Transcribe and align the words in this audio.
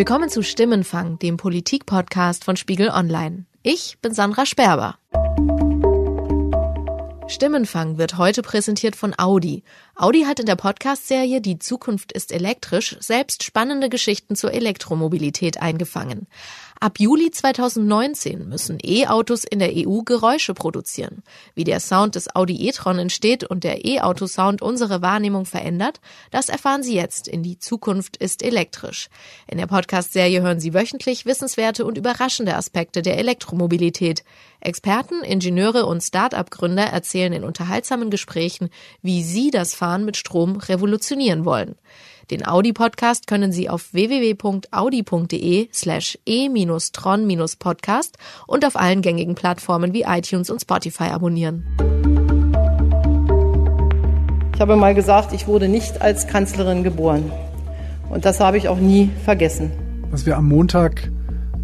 Willkommen 0.00 0.30
zu 0.30 0.42
Stimmenfang, 0.42 1.18
dem 1.18 1.36
Politik-Podcast 1.36 2.44
von 2.44 2.56
Spiegel 2.56 2.88
Online. 2.88 3.44
Ich 3.62 3.98
bin 4.00 4.14
Sandra 4.14 4.46
Sperber. 4.46 4.96
Stimmenfang 7.26 7.98
wird 7.98 8.16
heute 8.16 8.40
präsentiert 8.40 8.96
von 8.96 9.12
Audi. 9.18 9.62
Audi 9.94 10.22
hat 10.22 10.40
in 10.40 10.46
der 10.46 10.56
Podcast-Serie 10.56 11.42
Die 11.42 11.58
Zukunft 11.58 12.12
ist 12.12 12.32
elektrisch 12.32 12.96
selbst 13.00 13.44
spannende 13.44 13.90
Geschichten 13.90 14.36
zur 14.36 14.54
Elektromobilität 14.54 15.60
eingefangen. 15.60 16.28
Ab 16.82 16.98
Juli 16.98 17.30
2019 17.30 18.48
müssen 18.48 18.78
E-Autos 18.82 19.44
in 19.44 19.58
der 19.58 19.70
EU 19.76 20.00
Geräusche 20.00 20.54
produzieren. 20.54 21.22
Wie 21.54 21.64
der 21.64 21.78
Sound 21.78 22.14
des 22.14 22.34
Audi 22.34 22.66
e-tron 22.66 22.98
entsteht 22.98 23.44
und 23.44 23.64
der 23.64 23.84
E-Auto-Sound 23.84 24.62
unsere 24.62 25.02
Wahrnehmung 25.02 25.44
verändert, 25.44 26.00
das 26.30 26.48
erfahren 26.48 26.82
Sie 26.82 26.94
jetzt 26.94 27.28
in 27.28 27.42
Die 27.42 27.58
Zukunft 27.58 28.16
ist 28.16 28.42
elektrisch. 28.42 29.10
In 29.46 29.58
der 29.58 29.66
Podcast-Serie 29.66 30.40
hören 30.40 30.58
Sie 30.58 30.72
wöchentlich 30.72 31.26
wissenswerte 31.26 31.84
und 31.84 31.98
überraschende 31.98 32.56
Aspekte 32.56 33.02
der 33.02 33.18
Elektromobilität. 33.18 34.24
Experten, 34.60 35.22
Ingenieure 35.22 35.86
und 35.86 36.02
Start-up-Gründer 36.02 36.84
erzählen 36.84 37.32
in 37.32 37.44
unterhaltsamen 37.44 38.10
Gesprächen, 38.10 38.70
wie 39.02 39.22
sie 39.22 39.50
das 39.50 39.74
Fahren 39.74 40.04
mit 40.04 40.16
Strom 40.16 40.56
revolutionieren 40.56 41.44
wollen. 41.44 41.76
Den 42.30 42.46
Audi-Podcast 42.46 43.26
können 43.26 43.50
Sie 43.50 43.68
auf 43.68 43.92
www.audi.de 43.92 45.68
slash 45.72 46.16
e-tron-podcast 46.26 48.18
und 48.46 48.64
auf 48.64 48.76
allen 48.76 49.02
gängigen 49.02 49.34
Plattformen 49.34 49.92
wie 49.92 50.02
iTunes 50.02 50.48
und 50.48 50.60
Spotify 50.60 51.08
abonnieren. 51.10 51.66
Ich 54.54 54.60
habe 54.60 54.76
mal 54.76 54.94
gesagt, 54.94 55.32
ich 55.32 55.48
wurde 55.48 55.68
nicht 55.68 56.02
als 56.02 56.28
Kanzlerin 56.28 56.84
geboren. 56.84 57.32
Und 58.10 58.26
das 58.26 58.38
habe 58.40 58.58
ich 58.58 58.68
auch 58.68 58.78
nie 58.78 59.10
vergessen. 59.24 59.72
Was 60.10 60.26
wir 60.26 60.36
am 60.36 60.46
Montag 60.48 61.10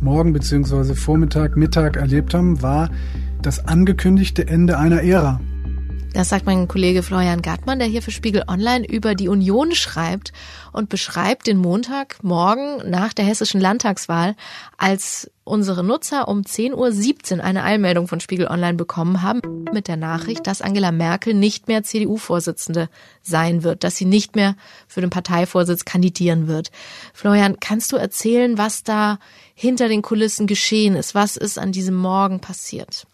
Morgen 0.01 0.33
bzw. 0.33 0.95
Vormittag, 0.95 1.57
Mittag 1.57 1.97
erlebt 1.97 2.35
haben, 2.35 2.63
war 2.63 2.91
das 3.43 3.67
angekündigte 3.67 4.47
Ende 4.47 4.79
einer 4.79 5.03
Ära. 5.03 5.41
Das 6.17 6.31
sagt 6.31 6.47
mein 6.47 6.67
Kollege 6.67 7.03
Florian 7.03 7.43
Gartmann, 7.43 7.79
der 7.79 7.89
hier 7.89 8.01
für 8.01 8.11
Spiegel 8.11 8.45
Online 8.49 8.87
über 8.87 9.15
die 9.15 9.29
Union 9.29 9.75
schreibt 9.75 10.33
und 10.73 10.89
beschreibt 10.89 11.47
den 11.47 11.59
Montagmorgen 11.59 12.89
nach 12.89 13.13
der 13.13 13.27
hessischen 13.27 13.61
Landtagswahl, 13.61 14.35
als 14.79 15.31
unsere 15.45 15.85
Nutzer 15.85 16.27
um 16.29 16.41
10.17 16.41 17.37
Uhr 17.37 17.45
eine 17.45 17.65
Eilmeldung 17.65 18.09
von 18.09 18.21
Spiegel 18.21 18.47
Online 18.47 18.79
bekommen 18.79 19.21
haben 19.21 19.43
mit 19.75 19.89
der 19.89 19.99
Nachricht, 19.99 20.47
dass 20.47 20.63
Angela 20.63 20.91
Merkel 20.91 21.35
nicht 21.35 21.69
mehr 21.69 21.83
CDU-Vorsitzende 21.83 22.89
sein 23.21 23.63
wird, 23.63 23.85
dass 23.85 23.99
sie 23.99 24.07
nicht 24.07 24.37
mehr 24.37 24.57
für 24.89 25.03
den 25.03 25.11
Parteivorsitz 25.11 25.85
kandidieren 25.85 26.49
wird. 26.49 26.71
Florian, 27.13 27.61
kannst 27.61 27.93
du 27.93 27.97
erzählen, 27.97 28.57
was 28.57 28.85
da 28.85 29.19
hinter 29.55 29.89
den 29.89 30.01
Kulissen 30.01 30.47
geschehen 30.47 30.97
ist? 30.97 31.15
Was 31.15 31.37
ist 31.37 31.59
an 31.59 31.73
diesem 31.73 31.95
Morgen 31.95 32.41
passiert? 32.41 33.07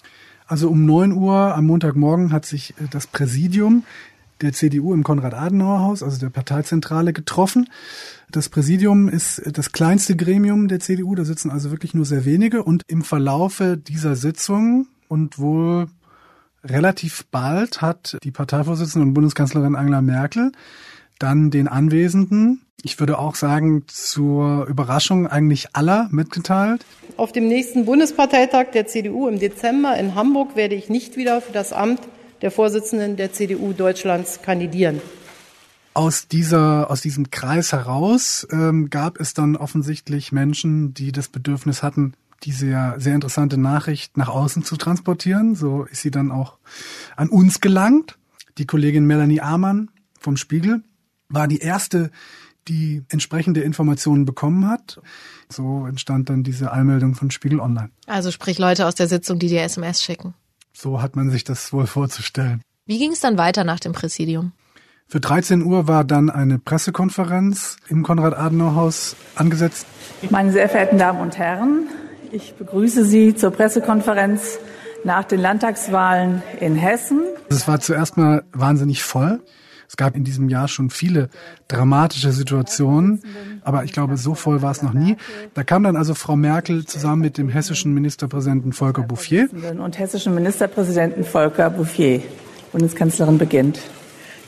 Also 0.53 0.69
um 0.69 0.85
9 0.85 1.13
Uhr 1.13 1.55
am 1.55 1.65
Montagmorgen 1.65 2.31
hat 2.31 2.45
sich 2.45 2.73
äh, 2.73 2.85
das 2.91 3.07
Präsidium 3.07 3.85
der 4.43 4.53
CDU 4.53 4.93
im 4.93 5.03
Konrad-Adenauer-Haus, 5.03 6.03
also 6.03 6.19
der 6.19 6.29
Parteizentrale, 6.29 7.15
getroffen. 7.15 7.71
Das 8.31 8.51
Präsidium 8.51 9.09
ist 9.09 9.41
das 9.51 9.73
kleinste 9.73 10.15
Gremium 10.15 10.69
der 10.69 10.79
CDU, 10.79 11.15
da 11.15 11.25
sitzen 11.25 11.51
also 11.51 11.71
wirklich 11.71 11.95
nur 11.95 12.05
sehr 12.05 12.27
wenige. 12.27 12.65
Und 12.65 12.83
im 12.87 13.01
Verlaufe 13.01 13.79
dieser 13.79 14.15
Sitzung 14.15 14.89
und 15.09 15.39
wohl 15.39 15.87
relativ 16.63 17.25
bald 17.31 17.81
hat 17.81 18.19
die 18.23 18.31
Parteivorsitzende 18.31 19.07
und 19.07 19.15
Bundeskanzlerin 19.15 19.75
Angela 19.75 20.03
Merkel 20.03 20.53
dann 21.23 21.51
den 21.51 21.69
Anwesenden 21.69 22.63
ich 22.83 22.99
würde 22.99 23.19
auch 23.19 23.37
sagen, 23.37 23.85
zur 23.87 24.67
Überraschung 24.67 25.27
eigentlich 25.27 25.69
aller 25.75 26.09
mitgeteilt. 26.11 26.85
Auf 27.17 27.33
dem 27.33 27.47
nächsten 27.47 27.85
Bundesparteitag 27.85 28.73
der 28.73 28.87
CDU 28.87 29.29
im 29.29 29.39
Dezember 29.39 29.97
in 29.97 30.15
Hamburg 30.15 30.57
werde 30.57 30.75
ich 30.75 30.89
nicht 30.89 31.17
wieder 31.17 31.41
für 31.41 31.53
das 31.53 31.73
Amt 31.73 32.01
der 32.43 32.51
Vorsitzenden 32.51 33.17
der 33.17 33.33
CDU 33.33 33.73
Deutschlands 33.73 34.43
kandidieren. 34.43 35.01
Aus 35.95 36.27
dieser, 36.27 36.91
aus 36.91 37.03
diesem 37.03 37.31
Kreis 37.31 37.73
heraus 37.73 38.47
ähm, 38.51 38.91
gab 38.91 39.21
es 39.21 39.35
dann 39.35 39.57
offensichtlich 39.57 40.33
Menschen, 40.33 40.95
die 40.95 41.13
das 41.13 41.29
Bedürfnis 41.29 41.83
hatten, 41.83 42.15
diese 42.43 42.67
ja 42.67 42.95
sehr 42.99 43.15
interessante 43.15 43.59
Nachricht 43.59 44.17
nach 44.17 44.29
außen 44.29 44.65
zu 44.65 44.77
transportieren. 44.77 45.55
So 45.55 45.85
ist 45.85 46.01
sie 46.01 46.11
dann 46.11 46.33
auch 46.33 46.59
an 47.15 47.29
uns 47.29 47.61
gelangt. 47.61 48.19
Die 48.59 48.67
Kollegin 48.67 49.07
Melanie 49.07 49.41
Amann 49.41 49.91
vom 50.19 50.37
Spiegel 50.37 50.83
war 51.33 51.49
die 51.49 51.59
erste, 51.59 52.11
die 52.69 53.03
entsprechende 53.09 53.63
Informationen 53.63 54.25
bekommen 54.25 54.69
hat. 54.69 55.01
So 55.49 55.87
entstand 55.87 56.31
dann 56.31 56.45
diese 56.45 56.73
Einmeldung 56.73 57.15
von 57.15 57.31
Spiegel 57.31 57.61
Online. 57.61 57.91
Also 58.07 58.31
sprich 58.31 58.59
Leute 58.59 58.87
aus 58.87 58.95
der 58.95 59.09
Sitzung, 59.09 59.39
die 59.39 59.49
dir 59.49 59.63
SMS 59.63 60.03
schicken. 60.03 60.35
So 60.73 61.03
hat 61.03 61.17
man 61.17 61.31
sich 61.31 61.45
das 61.45 61.73
wohl 61.73 61.87
vorzustellen. 61.87 62.63
Wie 62.87 62.99
ging 62.99 63.13
es 63.13 63.21
dann 63.21 63.39
weiter 63.39 63.65
nach 63.65 63.81
dem 63.81 63.93
Präsidium? 63.93 64.53
Für 65.09 65.21
13 65.21 65.63
Uhr 65.63 65.89
war 65.89 66.05
dann 66.05 66.31
eine 66.31 66.59
Pressekonferenz 66.59 67.77
im 67.89 68.03
Konrad-Adenauer-Haus 68.03 69.17
angesetzt. 69.35 69.87
Meine 70.31 70.53
sehr 70.53 70.69
verehrten 70.69 70.99
Damen 70.99 71.21
und 71.21 71.37
Herren, 71.37 71.89
ich 72.31 72.55
begrüße 72.55 73.05
Sie 73.05 73.35
zur 73.35 73.51
Pressekonferenz 73.51 74.59
nach 75.05 75.25
den 75.25 75.41
Landtagswahlen 75.41 76.43
in 76.61 76.77
Hessen. 76.77 77.21
Es 77.51 77.69
war 77.69 77.81
zuerst 77.81 78.17
mal 78.17 78.45
wahnsinnig 78.53 79.03
voll. 79.03 79.43
Es 79.93 79.99
gab 79.99 80.17
in 80.17 80.25
diesem 80.25 80.49
Jahr 80.49 80.69
schon 80.69 80.89
viele 80.89 81.29
dramatische 81.69 82.33
Situationen, 82.33 83.23
aber 83.63 83.85
ich 83.85 83.93
glaube, 83.93 84.17
so 84.17 84.35
voll 84.35 84.63
war 84.63 84.71
es 84.71 84.81
noch 84.81 84.95
nie. 84.95 85.19
Da 85.53 85.65
kam 85.65 85.83
dann 85.83 85.97
also 85.97 86.15
Frau 86.15 86.35
Merkel 86.35 86.87
zusammen 86.87 87.21
mit 87.21 87.37
dem 87.37 87.51
hessischen 87.51 87.93
Ministerpräsidenten 87.93 88.73
Volker 88.73 89.03
Bouffier. 89.03 89.51
Und 89.79 89.99
hessischen 89.99 90.35
Ministerpräsidenten 90.35 91.25
Volker 91.25 91.69
Bouffier. 91.69 92.23
Bundeskanzlerin 92.73 93.37
beginnt. 93.37 93.81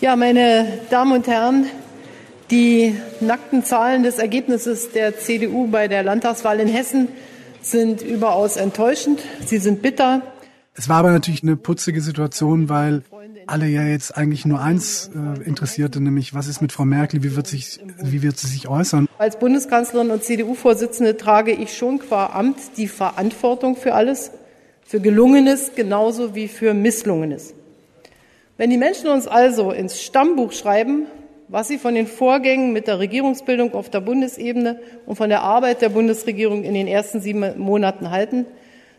Ja, 0.01 0.17
meine 0.17 0.67
Damen 0.89 1.13
und 1.13 1.27
Herren, 1.27 1.67
die 2.51 2.95
nackten 3.21 3.65
Zahlen 3.65 4.03
des 4.03 4.17
Ergebnisses 4.17 4.93
der 4.93 5.19
CDU 5.19 5.67
bei 5.67 5.89
der 5.89 6.05
Landtagswahl 6.05 6.59
in 6.59 6.69
Hessen 6.69 7.09
sind 7.61 8.01
überaus 8.01 8.57
enttäuschend. 8.57 9.21
Sie 9.45 9.59
sind 9.59 9.83
bitter. 9.83 10.23
Es 10.73 10.89
war 10.89 10.97
aber 10.97 11.13
natürlich 11.13 11.43
eine 11.43 11.57
putzige 11.57 12.01
Situation, 12.01 12.71
weil 12.71 13.03
alle 13.47 13.67
ja 13.67 13.83
jetzt 13.83 14.17
eigentlich 14.17 14.45
nur 14.45 14.61
eins 14.61 15.11
äh, 15.15 15.43
interessierte, 15.43 16.01
nämlich 16.01 16.35
was 16.35 16.49
ist 16.49 16.61
mit 16.61 16.73
Frau 16.73 16.85
Merkel, 16.85 17.23
wie 17.23 17.37
wird, 17.37 17.47
sich, 17.47 17.81
wie 18.03 18.23
wird 18.23 18.39
sie 18.39 18.47
sich 18.47 18.69
äußern? 18.69 19.09
Als 19.19 19.39
Bundeskanzlerin 19.39 20.11
und 20.11 20.23
CDU-Vorsitzende 20.23 21.17
trage 21.17 21.53
ich 21.53 21.77
schon 21.77 21.99
qua 21.99 22.27
Amt 22.27 22.57
die 22.77 22.89
Verantwortung 22.89 23.77
für 23.77 23.95
alles, 23.95 24.31
für 24.85 25.01
Gelungenes 25.01 25.73
genauso 25.75 26.35
wie 26.35 26.49
für 26.49 26.75
Misslungenes. 26.75 27.55
Wenn 28.57 28.71
die 28.71 28.79
Menschen 28.79 29.09
uns 29.09 29.27
also 29.27 29.73
ins 29.73 30.03
Stammbuch 30.03 30.53
schreiben, 30.53 31.07
was 31.49 31.69
sie 31.69 31.79
von 31.79 31.95
den 31.95 32.07
Vorgängen 32.07 32.73
mit 32.73 32.87
der 32.87 32.99
Regierungsbildung 32.99 33.75
auf 33.75 33.91
der 33.91 34.01
Bundesebene 34.01 34.81
und 35.07 35.17
von 35.17 35.29
der 35.29 35.43
Arbeit 35.43 35.83
der 35.83 35.89
Bundesregierung 35.89 36.65
in 36.65 36.75
den 36.75 36.87
ersten 36.87 37.21
sieben 37.21 37.59
Monaten 37.59 38.11
halten, 38.11 38.47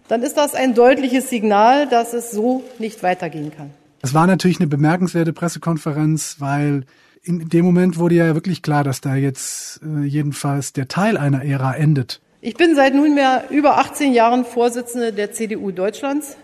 dann 0.07 0.21
ist 0.21 0.37
das 0.37 0.53
ein 0.53 0.73
deutliches 0.73 1.29
Signal, 1.29 1.87
dass 1.87 2.13
es 2.13 2.31
so 2.31 2.63
nicht 2.77 3.01
weitergehen 3.01 3.51
kann. 3.55 3.71
Es 4.05 4.13
war 4.13 4.27
natürlich 4.27 4.59
eine 4.59 4.67
bemerkenswerte 4.67 5.33
Pressekonferenz, 5.33 6.35
weil 6.37 6.83
in 7.23 7.49
dem 7.49 7.65
Moment 7.65 7.97
wurde 7.97 8.13
ja 8.13 8.35
wirklich 8.35 8.61
klar, 8.61 8.83
dass 8.83 9.01
da 9.01 9.15
jetzt 9.15 9.81
äh, 9.81 10.05
jedenfalls 10.05 10.73
der 10.73 10.87
Teil 10.87 11.17
einer 11.17 11.43
Ära 11.43 11.75
endet. 11.75 12.21
Ich 12.39 12.53
bin 12.53 12.75
seit 12.75 12.93
nunmehr 12.93 13.45
über 13.49 13.79
18 13.79 14.13
Jahren 14.13 14.45
Vorsitzende 14.45 15.11
der 15.11 15.31
CDU 15.31 15.71
Deutschlands. 15.71 16.37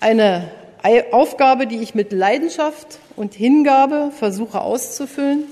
Eine 0.00 0.50
Aufgabe, 1.12 1.66
die 1.66 1.82
ich 1.82 1.94
mit 1.94 2.12
Leidenschaft 2.12 2.98
und 3.14 3.34
Hingabe 3.34 4.10
versuche 4.18 4.62
auszufüllen. 4.62 5.42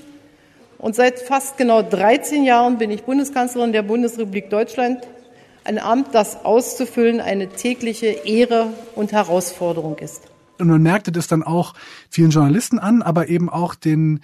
Und 0.79 0.95
seit 0.95 1.19
fast 1.19 1.57
genau 1.57 1.83
13 1.83 2.43
Jahren 2.43 2.79
bin 2.79 2.89
ich 2.89 3.03
Bundeskanzlerin 3.03 3.71
der 3.71 3.83
Bundesrepublik 3.83 4.49
Deutschland. 4.49 5.07
Ein 5.63 5.77
Amt, 5.77 6.15
das 6.15 6.43
auszufüllen 6.43 7.21
eine 7.21 7.49
tägliche 7.49 8.07
Ehre 8.07 8.73
und 8.95 9.11
Herausforderung 9.11 9.99
ist. 9.99 10.28
Und 10.59 10.67
man 10.67 10.81
merkte 10.81 11.11
das 11.11 11.27
dann 11.27 11.43
auch 11.43 11.73
vielen 12.09 12.31
Journalisten 12.31 12.79
an, 12.79 13.01
aber 13.01 13.29
eben 13.29 13.49
auch 13.49 13.75
den 13.75 14.21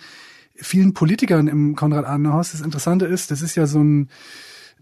vielen 0.56 0.94
Politikern 0.94 1.48
im 1.48 1.76
Konrad-Adenauer-Haus. 1.76 2.52
Das 2.52 2.62
Interessante 2.62 3.06
ist, 3.06 3.32
das 3.32 3.42
ist 3.42 3.56
ja 3.56 3.68
so 3.68 3.80
ein 3.80 4.10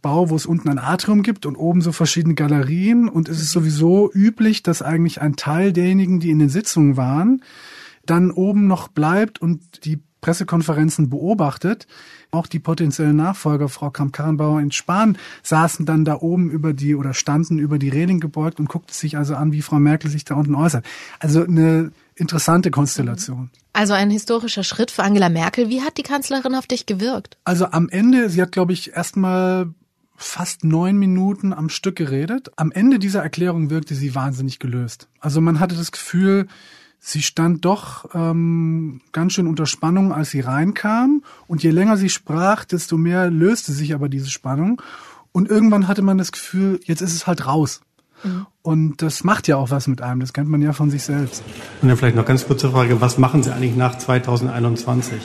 Bau, 0.01 0.29
wo 0.29 0.35
es 0.35 0.45
unten 0.45 0.69
ein 0.69 0.79
Atrium 0.79 1.23
gibt 1.23 1.45
und 1.45 1.55
oben 1.55 1.81
so 1.81 1.91
verschiedene 1.91 2.35
Galerien. 2.35 3.07
Und 3.07 3.29
es 3.29 3.41
ist 3.41 3.51
sowieso 3.51 4.11
üblich, 4.13 4.61
dass 4.61 4.81
eigentlich 4.81 5.21
ein 5.21 5.35
Teil 5.35 5.73
derjenigen, 5.73 6.19
die 6.19 6.29
in 6.29 6.39
den 6.39 6.49
Sitzungen 6.49 6.97
waren, 6.97 7.43
dann 8.05 8.29
oben 8.31 8.67
noch 8.67 8.89
bleibt 8.89 9.41
und 9.41 9.85
die 9.85 10.03
Pressekonferenzen 10.19 11.09
beobachtet. 11.09 11.87
Auch 12.33 12.47
die 12.47 12.57
potenziellen 12.57 13.15
Nachfolger, 13.15 13.69
Frau 13.69 13.91
Kramp-Karrenbauer 13.91 14.59
in 14.59 14.71
Spahn, 14.71 15.19
saßen 15.43 15.85
dann 15.85 16.03
da 16.03 16.15
oben 16.15 16.49
über 16.49 16.73
die 16.73 16.95
oder 16.95 17.13
standen 17.13 17.59
über 17.59 17.77
die 17.77 17.89
Reling 17.89 18.19
gebeugt 18.19 18.59
und 18.59 18.67
guckten 18.67 18.95
sich 18.95 19.17
also 19.17 19.35
an, 19.35 19.51
wie 19.51 19.61
Frau 19.61 19.77
Merkel 19.77 20.09
sich 20.09 20.25
da 20.25 20.33
unten 20.33 20.55
äußert. 20.55 20.83
Also 21.19 21.43
eine 21.43 21.91
interessante 22.15 22.71
Konstellation. 22.71 23.51
Also 23.73 23.93
ein 23.93 24.09
historischer 24.09 24.63
Schritt 24.63 24.89
für 24.89 25.03
Angela 25.03 25.29
Merkel. 25.29 25.69
Wie 25.69 25.83
hat 25.83 25.99
die 25.99 26.03
Kanzlerin 26.03 26.55
auf 26.55 26.65
dich 26.65 26.87
gewirkt? 26.87 27.37
Also 27.43 27.67
am 27.67 27.87
Ende, 27.89 28.29
sie 28.29 28.41
hat, 28.41 28.51
glaube 28.51 28.73
ich, 28.73 28.95
erstmal 28.95 29.67
fast 30.15 30.63
neun 30.63 30.97
Minuten 30.97 31.53
am 31.53 31.69
Stück 31.69 31.95
geredet. 31.95 32.51
Am 32.55 32.71
Ende 32.71 32.97
dieser 32.97 33.21
Erklärung 33.21 33.69
wirkte 33.69 33.93
sie 33.93 34.15
wahnsinnig 34.15 34.57
gelöst. 34.57 35.07
Also 35.19 35.39
man 35.39 35.59
hatte 35.59 35.75
das 35.75 35.91
Gefühl, 35.91 36.47
sie 37.05 37.21
stand 37.21 37.65
doch 37.65 38.05
ähm, 38.15 39.01
ganz 39.11 39.33
schön 39.33 39.47
unter 39.47 39.65
Spannung, 39.65 40.13
als 40.13 40.29
sie 40.29 40.39
reinkam. 40.39 41.21
Und 41.47 41.61
je 41.61 41.69
länger 41.69 41.97
sie 41.97 42.09
sprach, 42.09 42.63
desto 42.63 42.97
mehr 42.97 43.29
löste 43.29 43.73
sich 43.73 43.93
aber 43.93 44.07
diese 44.07 44.29
Spannung. 44.29 44.81
Und 45.33 45.49
irgendwann 45.49 45.89
hatte 45.89 46.01
man 46.01 46.17
das 46.17 46.31
Gefühl, 46.31 46.79
jetzt 46.85 47.01
ist 47.01 47.13
es 47.13 47.27
halt 47.27 47.45
raus. 47.45 47.81
Mhm. 48.23 48.45
Und 48.61 49.01
das 49.01 49.25
macht 49.25 49.49
ja 49.49 49.57
auch 49.57 49.69
was 49.69 49.87
mit 49.87 50.01
einem. 50.01 50.21
Das 50.21 50.31
kennt 50.31 50.47
man 50.47 50.61
ja 50.61 50.71
von 50.71 50.89
sich 50.89 51.03
selbst. 51.03 51.43
Und 51.81 51.89
dann 51.89 51.97
vielleicht 51.97 52.15
noch 52.15 52.25
ganz 52.25 52.47
kurze 52.47 52.71
Frage. 52.71 53.01
Was 53.01 53.17
machen 53.17 53.43
Sie 53.43 53.53
eigentlich 53.53 53.75
nach 53.75 53.97
2021? 53.97 55.21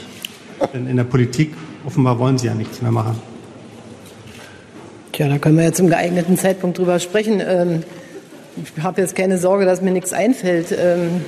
Denn 0.75 0.89
in 0.89 0.97
der 0.97 1.05
Politik 1.05 1.55
offenbar 1.87 2.19
wollen 2.19 2.39
Sie 2.39 2.49
ja 2.49 2.55
nichts 2.55 2.83
mehr 2.83 2.91
machen. 2.91 3.15
Tja, 5.13 5.29
da 5.29 5.39
können 5.39 5.57
wir 5.57 5.65
ja 5.65 5.73
zum 5.73 5.89
geeigneten 5.89 6.37
Zeitpunkt 6.37 6.79
drüber 6.79 6.99
sprechen. 6.99 7.41
Ähm, 7.41 7.85
ich 8.57 8.83
habe 8.83 9.01
jetzt 9.01 9.15
keine 9.15 9.39
Sorge, 9.39 9.65
dass 9.65 9.81
mir 9.81 9.93
nichts 9.93 10.13
einfällt. 10.13 10.77
Ähm, 10.77 11.21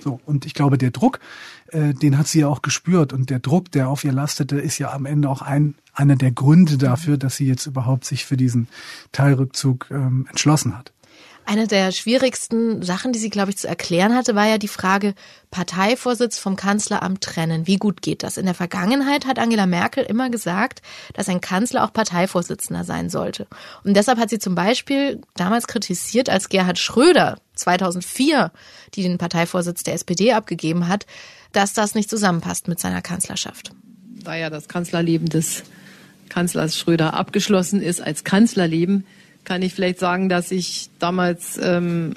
so, 0.00 0.20
und 0.26 0.46
ich 0.46 0.54
glaube, 0.54 0.78
der 0.78 0.90
Druck, 0.90 1.20
äh, 1.68 1.94
den 1.94 2.18
hat 2.18 2.26
sie 2.26 2.40
ja 2.40 2.48
auch 2.48 2.62
gespürt. 2.62 3.12
Und 3.12 3.30
der 3.30 3.38
Druck, 3.38 3.70
der 3.70 3.88
auf 3.88 4.04
ihr 4.04 4.12
lastete, 4.12 4.58
ist 4.58 4.78
ja 4.78 4.92
am 4.92 5.06
Ende 5.06 5.28
auch 5.28 5.42
ein, 5.42 5.74
einer 5.92 6.16
der 6.16 6.32
Gründe 6.32 6.78
dafür, 6.78 7.16
dass 7.16 7.36
sie 7.36 7.46
jetzt 7.46 7.66
überhaupt 7.66 8.04
sich 8.04 8.24
für 8.24 8.36
diesen 8.36 8.68
Teilrückzug 9.12 9.88
ähm, 9.90 10.26
entschlossen 10.30 10.76
hat. 10.76 10.92
Eine 11.46 11.66
der 11.66 11.90
schwierigsten 11.90 12.82
Sachen, 12.82 13.12
die 13.12 13.18
sie, 13.18 13.30
glaube 13.30 13.50
ich, 13.50 13.56
zu 13.56 13.66
erklären 13.66 14.14
hatte, 14.14 14.36
war 14.36 14.46
ja 14.46 14.58
die 14.58 14.68
Frage 14.68 15.14
Parteivorsitz 15.50 16.38
vom 16.38 16.54
Kanzleramt 16.54 17.22
trennen. 17.22 17.66
Wie 17.66 17.76
gut 17.76 18.02
geht 18.02 18.22
das? 18.22 18.36
In 18.36 18.46
der 18.46 18.54
Vergangenheit 18.54 19.26
hat 19.26 19.40
Angela 19.40 19.66
Merkel 19.66 20.04
immer 20.04 20.30
gesagt, 20.30 20.80
dass 21.12 21.28
ein 21.28 21.40
Kanzler 21.40 21.84
auch 21.84 21.92
Parteivorsitzender 21.92 22.84
sein 22.84 23.10
sollte. 23.10 23.48
Und 23.82 23.96
deshalb 23.96 24.18
hat 24.18 24.30
sie 24.30 24.38
zum 24.38 24.54
Beispiel 24.54 25.20
damals 25.34 25.66
kritisiert, 25.66 26.28
als 26.30 26.48
Gerhard 26.48 26.78
Schröder 26.78 27.38
2004, 27.56 28.52
die 28.94 29.02
den 29.02 29.18
Parteivorsitz 29.18 29.82
der 29.82 29.94
SPD 29.94 30.32
abgegeben 30.32 30.86
hat, 30.86 31.06
dass 31.50 31.72
das 31.72 31.96
nicht 31.96 32.08
zusammenpasst 32.08 32.68
mit 32.68 32.78
seiner 32.78 33.02
Kanzlerschaft. 33.02 33.72
Da 34.22 34.36
ja 34.36 34.50
das 34.50 34.68
Kanzlerleben 34.68 35.28
des 35.28 35.64
Kanzlers 36.28 36.78
Schröder 36.78 37.14
abgeschlossen 37.14 37.82
ist 37.82 38.00
als 38.00 38.22
Kanzlerleben, 38.24 39.04
kann 39.44 39.62
ich 39.62 39.74
vielleicht 39.74 39.98
sagen, 39.98 40.28
dass 40.28 40.50
ich 40.50 40.90
damals 40.98 41.58
ähm, 41.62 42.12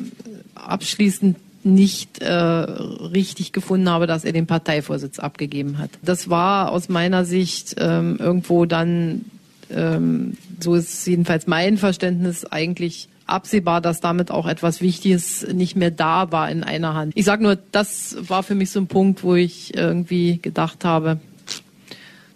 abschließend 0.56 1.38
nicht 1.66 2.22
äh, 2.22 2.34
richtig 2.34 3.54
gefunden 3.54 3.90
habe, 3.90 4.08
dass 4.08 4.26
er 4.26 4.34
den 4.34 4.48
Parteivorsitz 4.48 5.20
abgegeben 5.20 5.78
hat. 5.78 5.90
Das 6.02 6.30
war 6.30 6.72
aus 6.72 6.90
meiner 6.90 7.26
Sicht 7.26 7.76
ähm, 7.78 8.18
irgendwo 8.20 8.66
dann, 8.66 9.26
ähm, 9.70 10.38
so 10.60 10.76
ist 10.76 11.08
jedenfalls 11.08 11.48
mein 11.48 11.78
Verständnis, 11.78 12.46
eigentlich 12.46 13.08
absehbar, 13.26 13.80
dass 13.80 14.02
damit 14.02 14.32
auch 14.32 14.48
etwas 14.48 14.82
Wichtiges 14.82 15.48
nicht 15.54 15.76
mehr 15.76 15.92
da 15.92 16.32
war 16.32 16.50
in 16.52 16.64
einer 16.64 16.94
Hand. 16.94 17.14
Ich 17.16 17.26
sage 17.26 17.44
nur, 17.44 17.58
das 17.72 18.18
war 18.20 18.44
für 18.44 18.56
mich 18.56 18.72
so 18.72 18.82
ein 18.82 18.88
Punkt, 18.88 19.24
wo 19.24 19.36
ich 19.36 19.76
irgendwie 19.76 20.40
gedacht 20.42 20.84
habe, 20.84 21.20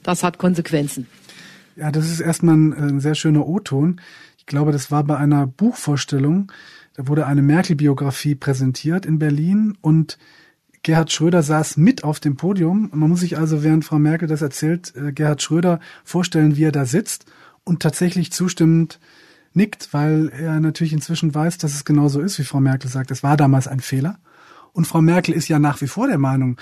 das 0.03 0.23
hat 0.23 0.37
Konsequenzen. 0.37 1.07
Ja, 1.75 1.91
das 1.91 2.09
ist 2.09 2.21
erstmal 2.21 2.55
ein, 2.55 2.73
ein 2.73 2.99
sehr 3.01 3.15
schöner 3.15 3.45
O-Ton 3.45 3.99
glaube, 4.47 4.71
das 4.71 4.89
war 4.89 5.03
bei 5.03 5.17
einer 5.17 5.45
Buchvorstellung. 5.45 6.51
Da 6.95 7.07
wurde 7.07 7.27
eine 7.27 7.43
Merkel-Biografie 7.43 8.35
präsentiert 8.35 9.05
in 9.05 9.19
Berlin 9.19 9.77
und 9.81 10.17
Gerhard 10.83 11.11
Schröder 11.11 11.43
saß 11.43 11.77
mit 11.77 12.03
auf 12.03 12.19
dem 12.19 12.37
Podium. 12.37 12.89
Man 12.93 13.09
muss 13.09 13.19
sich 13.19 13.37
also, 13.37 13.63
während 13.63 13.85
Frau 13.85 13.99
Merkel 13.99 14.27
das 14.27 14.41
erzählt, 14.41 14.93
äh, 14.95 15.11
Gerhard 15.11 15.41
Schröder 15.41 15.79
vorstellen, 16.03 16.55
wie 16.55 16.63
er 16.63 16.71
da 16.71 16.85
sitzt 16.85 17.25
und 17.63 17.81
tatsächlich 17.81 18.31
zustimmend 18.31 18.99
nickt, 19.53 19.89
weil 19.91 20.29
er 20.29 20.59
natürlich 20.59 20.93
inzwischen 20.93 21.35
weiß, 21.35 21.57
dass 21.57 21.73
es 21.73 21.83
genauso 21.83 22.21
ist, 22.21 22.39
wie 22.39 22.43
Frau 22.43 22.61
Merkel 22.61 22.89
sagt. 22.89 23.11
Es 23.11 23.23
war 23.23 23.35
damals 23.35 23.67
ein 23.67 23.81
Fehler. 23.81 24.19
Und 24.71 24.85
Frau 24.85 25.01
Merkel 25.01 25.33
ist 25.33 25.47
ja 25.47 25.59
nach 25.59 25.81
wie 25.81 25.87
vor 25.87 26.07
der 26.07 26.19
Meinung, 26.19 26.57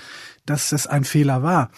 dass 0.46 0.72
es 0.72 0.86
ein 0.86 1.04
Fehler 1.04 1.42
war. 1.42 1.70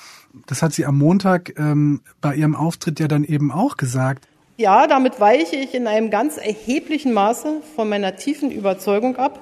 Das 0.46 0.62
hat 0.62 0.72
sie 0.72 0.87
am 0.87 0.96
Montag 0.96 1.58
ähm, 1.58 2.00
bei 2.20 2.37
ihrem 2.37 2.54
Auftritt 2.54 3.00
ja 3.00 3.08
dann 3.08 3.25
eben 3.25 3.50
auch 3.50 3.76
gesagt. 3.76 4.28
Ja, 4.60 4.88
damit 4.88 5.20
weiche 5.20 5.55
ich 5.55 5.72
in 5.72 5.87
einem 5.87 6.10
ganz 6.10 6.37
erheblichen 6.37 7.12
Maße 7.12 7.62
von 7.76 7.88
meiner 7.88 8.16
tiefen 8.16 8.50
Überzeugung 8.50 9.14
ab, 9.14 9.38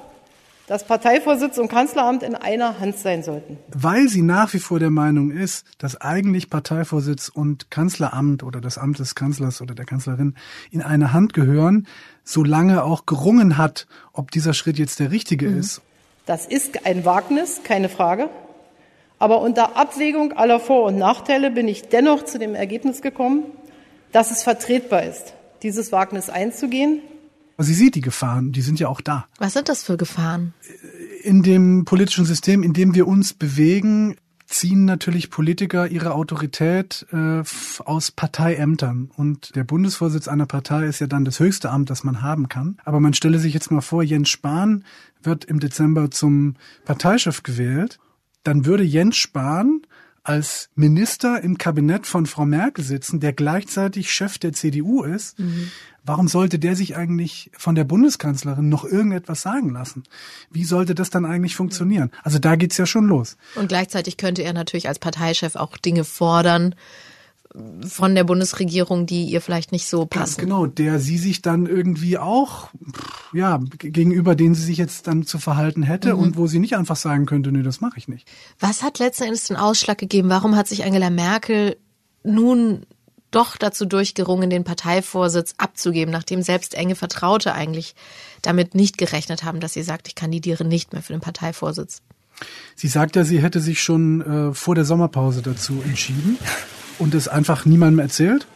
dass 0.67 0.85
Parteivorsitz 0.85 1.57
und 1.57 1.69
Kanzleramt 1.69 2.23
in 2.23 2.35
einer 2.35 2.81
Hand 2.81 2.99
sein 2.99 3.23
sollten. 3.23 3.57
Weil 3.73 4.11
sie 4.11 4.21
nach 4.21 4.53
wie 4.53 4.59
vor 4.59 4.79
der 4.79 4.91
Meinung 4.91 5.31
ist, 5.31 5.65
dass 5.79 5.99
eigentlich 5.99 6.51
Parteivorsitz 6.51 7.31
und 7.31 7.71
Kanzleramt 7.71 8.43
oder 8.43 8.61
das 8.61 8.77
Amt 8.77 8.99
des 8.99 9.15
Kanzlers 9.15 9.63
oder 9.63 9.75
der 9.75 9.87
Kanzlerin 9.87 10.35
in 10.71 10.83
eine 10.83 11.15
Hand 11.15 11.33
gehören, 11.33 11.87
solange 12.23 12.85
auch 12.85 13.07
gerungen 13.07 13.57
hat, 13.57 13.87
ob 14.13 14.31
dieser 14.31 14.53
Schritt 14.53 14.79
jetzt 14.79 15.01
der 15.01 15.13
richtige 15.13 15.49
mhm. 15.49 15.61
ist. 15.61 15.81
Das 16.27 16.45
ist 16.45 16.85
ein 16.85 17.07
Wagnis, 17.07 17.63
keine 17.65 17.89
Frage. 17.89 18.29
Aber 19.19 19.41
unter 19.41 19.79
Abwägung 19.79 20.35
aller 20.35 20.61
Vor- 20.61 20.85
und 20.85 20.99
Nachteile 20.99 21.51
bin 21.51 21.69
ich 21.69 21.89
dennoch 21.89 22.27
zu 22.27 22.39
dem 22.39 22.55
Ergebnis 22.55 23.01
gekommen, 23.01 23.45
dass 24.13 24.31
es 24.31 24.43
vertretbar 24.43 25.05
ist, 25.05 25.35
dieses 25.63 25.93
Wagnis 25.93 26.29
einzugehen. 26.29 27.01
Sie 27.59 27.75
sieht 27.75 27.95
die 27.95 28.03
Gefahren, 28.03 28.53
die 28.53 28.61
sind 28.61 28.79
ja 28.79 28.89
auch 28.89 29.01
da. 29.01 29.27
Was 29.39 29.55
sind 29.55 29.69
das 29.69 29.83
für 29.83 29.97
Gefahren? 29.97 30.53
In 31.23 31.43
dem 31.43 31.85
politischen 31.85 32.27
System, 32.27 32.63
in 32.63 32.75
dem 32.75 32.95
wir 32.95 33.09
uns 33.09 33.33
bewegen, 33.33 34.17
ziehen 34.47 34.85
natürlich 34.85 35.31
Politiker 35.31 35.89
ihre 35.89 36.15
Autorität 36.15 37.07
äh, 37.13 37.43
aus 37.85 38.11
Parteiämtern. 38.13 39.11
Und 39.17 39.57
der 39.57 39.65
Bundesvorsitz 39.65 40.29
einer 40.29 40.47
Partei 40.47 40.87
ist 40.87 41.01
ja 41.01 41.07
dann 41.07 41.25
das 41.25 41.41
höchste 41.41 41.71
Amt, 41.71 41.91
das 41.91 42.05
man 42.05 42.23
haben 42.23 42.49
kann. 42.49 42.77
Aber 42.85 43.01
man 43.01 43.15
stelle 43.15 43.39
sich 43.39 43.55
jetzt 43.55 43.71
mal 43.71 43.81
vor, 43.81 44.03
Jens 44.03 44.29
Spahn 44.29 44.85
wird 45.23 45.45
im 45.45 45.61
Dezember 45.61 46.11
zum 46.11 46.55
Parteichef 46.85 47.43
gewählt. 47.43 47.99
Dann 48.45 48.65
würde 48.67 48.85
Jens 48.85 49.17
Spahn 49.17 49.83
als 50.27 50.71
Minister 50.75 51.41
im 51.43 51.57
Kabinett 51.57 52.07
von 52.07 52.27
Frau 52.27 52.45
Merkel 52.45 52.85
sitzen, 52.85 53.21
der 53.21 53.33
gleichzeitig 53.33 54.11
Chef 54.11 54.39
der 54.39 54.53
CDU 54.53 55.05
ist, 55.05 55.39
mhm. 55.39 55.71
warum 56.05 56.27
sollte 56.27 56.59
der 56.59 56.75
sich 56.75 56.97
eigentlich 56.97 57.51
von 57.57 57.77
der 57.77 57.85
Bundeskanzlerin 57.85 58.69
noch 58.69 58.85
irgendetwas 58.85 59.43
sagen 59.43 59.71
lassen? 59.71 60.03
Wie 60.51 60.65
sollte 60.65 60.97
das 60.97 61.11
dann 61.11 61.25
eigentlich 61.25 61.55
funktionieren? 61.55 62.11
Also 62.25 62.41
da 62.41 62.57
geht's 62.57 62.77
ja 62.77 62.87
schon 62.87 63.07
los. 63.07 63.37
Und 63.55 63.69
gleichzeitig 63.69 64.17
könnte 64.17 64.43
er 64.43 64.53
natürlich 64.53 64.89
als 64.89 64.99
Parteichef 64.99 65.55
auch 65.55 65.77
Dinge 65.77 66.03
fordern, 66.03 66.75
von 67.87 68.15
der 68.15 68.25
Bundesregierung, 68.25 69.07
die 69.07 69.25
ihr 69.25 69.41
vielleicht 69.41 69.73
nicht 69.73 69.87
so 69.87 70.05
passen. 70.05 70.19
Ganz 70.19 70.37
genau, 70.37 70.67
der 70.67 70.99
sie 70.99 71.19
sich 71.19 71.43
dann 71.43 71.67
irgendwie 71.67 72.19
auch, 72.19 72.69
ja, 73.33 73.61
gegenüber 73.79 74.35
denen 74.35 74.55
sie 74.55 74.65
sich 74.65 74.77
jetzt 74.77 75.07
dann 75.07 75.25
zu 75.25 75.39
verhalten 75.39 75.83
hätte 75.83 76.15
mhm. 76.15 76.21
und 76.21 76.37
wo 76.37 76.47
sie 76.47 76.59
nicht 76.59 76.77
einfach 76.77 76.97
sagen 76.97 77.27
könnte, 77.27 77.53
nee, 77.53 77.63
das 77.63 77.81
mache 77.81 77.99
ich 77.99 78.09
nicht. 78.09 78.29
Was 78.61 78.83
hat 78.83 78.99
letzten 78.99 79.25
Endes 79.25 79.45
den 79.45 79.57
Ausschlag 79.57 79.99
gegeben? 79.99 80.29
Warum 80.29 80.57
hat 80.57 80.69
sich 80.69 80.85
Angela 80.85 81.11
Merkel 81.11 81.77
nun 82.23 82.83
doch 83.31 83.57
dazu 83.57 83.87
durchgerungen, 83.87 84.51
den 84.51 84.65
Parteivorsitz 84.65 85.55
abzugeben, 85.59 86.13
nachdem 86.13 86.43
selbst 86.43 86.75
enge 86.75 86.95
Vertraute 86.95 87.55
eigentlich 87.55 87.95
damit 88.43 88.75
nicht 88.75 88.99
gerechnet 88.99 89.45
haben, 89.45 89.61
dass 89.61 89.73
sie 89.73 89.83
sagt, 89.83 90.09
ich 90.09 90.15
kandidiere 90.15 90.65
nicht 90.65 90.93
mehr 90.93 91.03
für 91.03 91.13
den 91.13 91.21
Parteivorsitz? 91.21 92.03
Sie 92.75 92.89
sagt 92.89 93.17
ja, 93.17 93.25
sie 93.25 93.41
hätte 93.41 93.61
sich 93.61 93.83
schon 93.83 94.21
äh, 94.21 94.55
vor 94.55 94.75
der 94.75 94.85
Sommerpause 94.85 95.41
dazu 95.41 95.83
entschieden 95.83 96.39
und 96.99 97.15
es 97.15 97.29
einfach 97.29 97.65
niemandem 97.65 98.01
erzählt? 98.01 98.47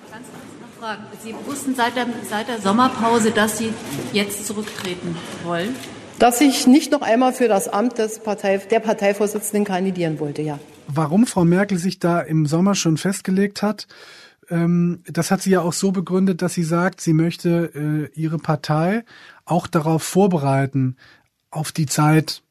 Sie 1.23 1.35
wussten 1.47 1.75
seit 1.75 1.95
der, 1.97 2.07
seit 2.29 2.49
der 2.49 2.59
Sommerpause, 2.61 3.31
dass 3.31 3.59
Sie 3.59 3.73
jetzt 4.13 4.47
zurücktreten 4.47 5.15
wollen? 5.45 5.75
Dass 6.19 6.41
ich 6.41 6.67
nicht 6.67 6.91
noch 6.93 7.03
einmal 7.03 7.33
für 7.33 7.49
das 7.49 7.69
Amt 7.69 7.99
des 7.99 8.21
Partei, 8.21 8.59
der 8.59 8.81
Parteivorsitzenden 8.81 9.65
kandidieren 9.65 10.19
wollte, 10.21 10.43
ja. 10.43 10.59
Warum 10.87 11.27
Frau 11.27 11.45
Merkel 11.45 11.79
sich 11.79 11.99
da 11.99 12.21
im 12.21 12.47
Sommer 12.47 12.75
schon 12.75 12.97
festgelegt 12.97 13.63
hat, 13.63 13.87
ähm, 14.49 15.03
das 15.07 15.31
hat 15.31 15.43
sie 15.43 15.51
ja 15.51 15.61
auch 15.61 15.73
so 15.73 15.93
begründet, 15.93 16.43
dass 16.43 16.55
sie 16.55 16.65
sagt, 16.65 17.01
sie 17.01 17.13
möchte 17.13 18.11
äh, 18.15 18.21
ihre 18.21 18.39
Partei 18.39 19.05
auch 19.45 19.67
darauf 19.67 20.03
vorbereiten, 20.03 20.97
auf 21.51 21.73
die 21.73 21.87
Zeit 21.87 22.43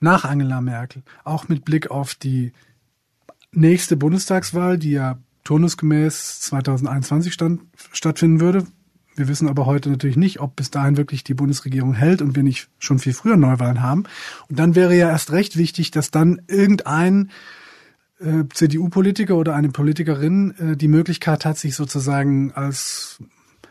nach 0.00 0.24
Angela 0.24 0.60
Merkel, 0.60 1.02
auch 1.24 1.48
mit 1.48 1.64
Blick 1.64 1.90
auf 1.90 2.14
die 2.14 2.52
nächste 3.52 3.96
Bundestagswahl, 3.96 4.78
die 4.78 4.92
ja 4.92 5.18
turnusgemäß 5.48 6.40
2021 6.40 7.32
stand, 7.32 7.62
stattfinden 7.92 8.40
würde. 8.40 8.66
Wir 9.16 9.28
wissen 9.28 9.48
aber 9.48 9.64
heute 9.64 9.88
natürlich 9.88 10.18
nicht, 10.18 10.40
ob 10.40 10.56
bis 10.56 10.70
dahin 10.70 10.98
wirklich 10.98 11.24
die 11.24 11.32
Bundesregierung 11.32 11.94
hält 11.94 12.20
und 12.20 12.36
wir 12.36 12.42
nicht 12.42 12.68
schon 12.78 12.98
viel 12.98 13.14
früher 13.14 13.38
Neuwahlen 13.38 13.82
haben. 13.82 14.04
Und 14.50 14.58
dann 14.58 14.74
wäre 14.74 14.94
ja 14.94 15.08
erst 15.08 15.32
recht 15.32 15.56
wichtig, 15.56 15.90
dass 15.90 16.10
dann 16.10 16.42
irgendein 16.48 17.30
äh, 18.20 18.44
CDU-Politiker 18.52 19.36
oder 19.36 19.54
eine 19.54 19.70
Politikerin 19.70 20.54
äh, 20.58 20.76
die 20.76 20.86
Möglichkeit 20.86 21.46
hat, 21.46 21.56
sich 21.56 21.74
sozusagen 21.74 22.52
als 22.52 23.18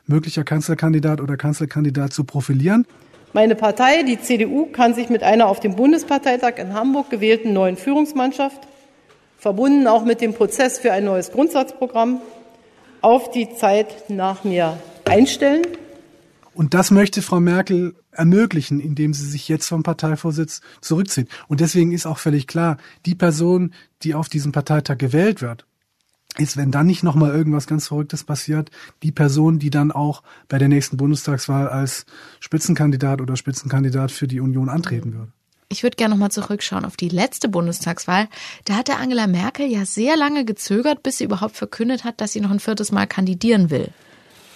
möglicher 0.07 0.43
Kanzlerkandidat 0.43 1.22
oder 1.22 1.38
Kanzlerkandidat 1.38 2.12
zu 2.12 2.24
profilieren. 2.24 2.88
Meine 3.34 3.53
Partei, 3.53 4.01
die 4.01 4.19
CDU, 4.19 4.65
kann 4.65 4.96
sich 4.96 5.10
mit 5.10 5.22
einer 5.22 5.46
auf 5.46 5.60
dem 5.60 5.75
Bundesparteitag 5.75 6.57
in 6.57 6.74
Hamburg 6.74 7.12
gewählten 7.12 7.53
neuen 7.53 7.77
Führungsmannschaft 7.77 8.67
verbunden 9.38 9.88
auch 9.88 10.03
mit 10.03 10.22
dem 10.22 10.34
Prozess 10.34 10.79
für 10.79 10.91
ein 10.91 11.06
neues 11.06 11.32
Grundsatzprogramm, 11.32 12.22
auf 13.01 13.32
die 13.32 13.56
Zeit 13.56 14.10
nach 14.10 14.44
mir 14.44 14.77
einstellen. 15.06 15.63
Und 16.53 16.74
das 16.74 16.89
möchte 16.89 17.22
Frau 17.22 17.39
Merkel 17.39 17.96
ermöglichen, 18.12 18.79
indem 18.79 19.13
sie 19.13 19.27
sich 19.27 19.48
jetzt 19.48 19.67
vom 19.67 19.84
Parteivorsitz 19.84 20.62
zurückzieht. 20.82 21.29
Und 21.48 21.60
deswegen 21.60 21.91
ist 21.91 22.08
auch 22.08 22.17
völlig 22.17 22.48
klar, 22.48 22.77
die 23.06 23.13
Person, 23.13 23.74
die 24.01 24.15
auf 24.15 24.27
diesem 24.27 24.51
Parteitag 24.51 24.98
gewählt 24.98 25.44
wird, 25.44 25.67
ist, 26.39 26.58
wenn 26.58 26.72
dann 26.72 26.88
nicht 26.88 27.03
nochmal 27.03 27.32
irgendwas 27.32 27.67
ganz 27.67 27.88
Verrücktes 27.88 28.24
passiert, 28.24 28.72
die 29.03 29.12
Person, 29.12 29.60
die 29.60 29.70
dann 29.70 29.91
auch 29.91 30.24
bei 30.50 30.58
der 30.58 30.67
nächsten 30.67 30.98
Bundestagswahl 30.98 31.67
als 31.67 32.06
Spitzenkandidat 32.39 33.22
oder 33.22 33.36
Spitzenkandidat 33.36 34.12
für 34.12 34.27
die 34.27 34.39
Union 34.39 34.70
antreten 34.70 35.13
würde. 35.13 35.32
Ich 35.69 35.83
würde 35.83 35.97
gerne 35.97 36.13
nochmal 36.13 36.31
zurückschauen 36.31 36.86
auf 36.86 36.95
die 36.95 37.09
letzte 37.09 37.50
Bundestagswahl. 37.50 38.29
Da 38.63 38.75
hatte 38.75 38.95
Angela 38.95 39.27
Merkel 39.27 39.67
ja 39.67 39.86
sehr 39.86 40.15
lange 40.15 40.45
gezögert, 40.45 41.03
bis 41.03 41.17
sie 41.17 41.25
überhaupt 41.25 41.57
verkündet 41.57 42.05
hat, 42.05 42.21
dass 42.21 42.31
sie 42.31 42.39
noch 42.39 42.51
ein 42.51 42.62
viertes 42.62 42.91
Mal 42.93 43.05
kandidieren 43.05 43.69
will. 43.69 43.89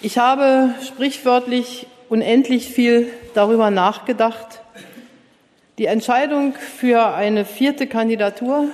Ich 0.00 0.16
habe 0.16 0.74
sprichwörtlich 0.86 1.86
unendlich 2.08 2.68
viel 2.68 3.10
darüber 3.34 3.70
nachgedacht. 3.70 4.62
Die 5.78 5.84
Entscheidung 5.84 6.54
für 6.54 7.14
eine 7.14 7.44
vierte 7.44 7.86
Kandidatur 7.86 8.68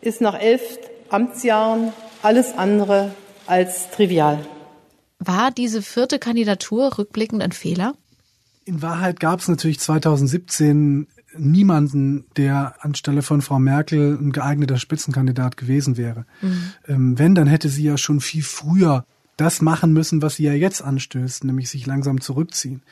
ist 0.00 0.20
nach 0.20 0.38
elf 0.38 0.62
Amtsjahren 1.10 1.92
alles 2.22 2.54
andere 2.56 3.14
als 3.46 3.90
trivial. 3.90 4.44
War 5.20 5.52
diese 5.52 5.82
vierte 5.82 6.18
Kandidatur 6.18 6.98
rückblickend 6.98 7.42
ein 7.42 7.52
Fehler? 7.52 7.94
In 8.64 8.82
Wahrheit 8.82 9.20
gab 9.20 9.40
es 9.40 9.48
natürlich 9.48 9.78
2017 9.80 11.06
niemanden, 11.36 12.24
der 12.36 12.74
anstelle 12.80 13.22
von 13.22 13.42
Frau 13.42 13.58
Merkel 13.58 14.18
ein 14.20 14.32
geeigneter 14.32 14.78
Spitzenkandidat 14.78 15.56
gewesen 15.56 15.96
wäre. 15.96 16.26
Mhm. 16.40 16.72
Ähm, 16.88 17.18
wenn, 17.18 17.34
dann 17.34 17.46
hätte 17.46 17.68
sie 17.68 17.84
ja 17.84 17.98
schon 17.98 18.20
viel 18.20 18.42
früher 18.42 19.04
das 19.36 19.62
machen 19.62 19.92
müssen, 19.92 20.22
was 20.22 20.36
sie 20.36 20.44
ja 20.44 20.52
jetzt 20.52 20.82
anstößt, 20.82 21.44
nämlich 21.44 21.70
sich 21.70 21.86
langsam 21.86 22.20
zurückziehen. 22.20 22.82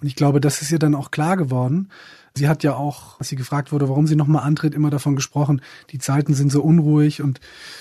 Und 0.00 0.06
ich 0.06 0.16
glaube, 0.16 0.40
das 0.40 0.62
ist 0.62 0.70
ihr 0.70 0.78
dann 0.78 0.94
auch 0.94 1.10
klar 1.10 1.36
geworden. 1.36 1.88
Sie 2.34 2.48
hat 2.48 2.62
ja 2.62 2.74
auch, 2.76 3.18
als 3.18 3.28
sie 3.28 3.36
gefragt 3.36 3.72
wurde, 3.72 3.88
warum 3.88 4.06
sie 4.06 4.14
nochmal 4.14 4.44
antritt, 4.44 4.74
immer 4.74 4.90
davon 4.90 5.16
gesprochen, 5.16 5.60
die 5.90 5.98
Zeiten 5.98 6.34
sind 6.34 6.52
so 6.52 6.62
unruhig 6.62 7.22
und 7.22 7.40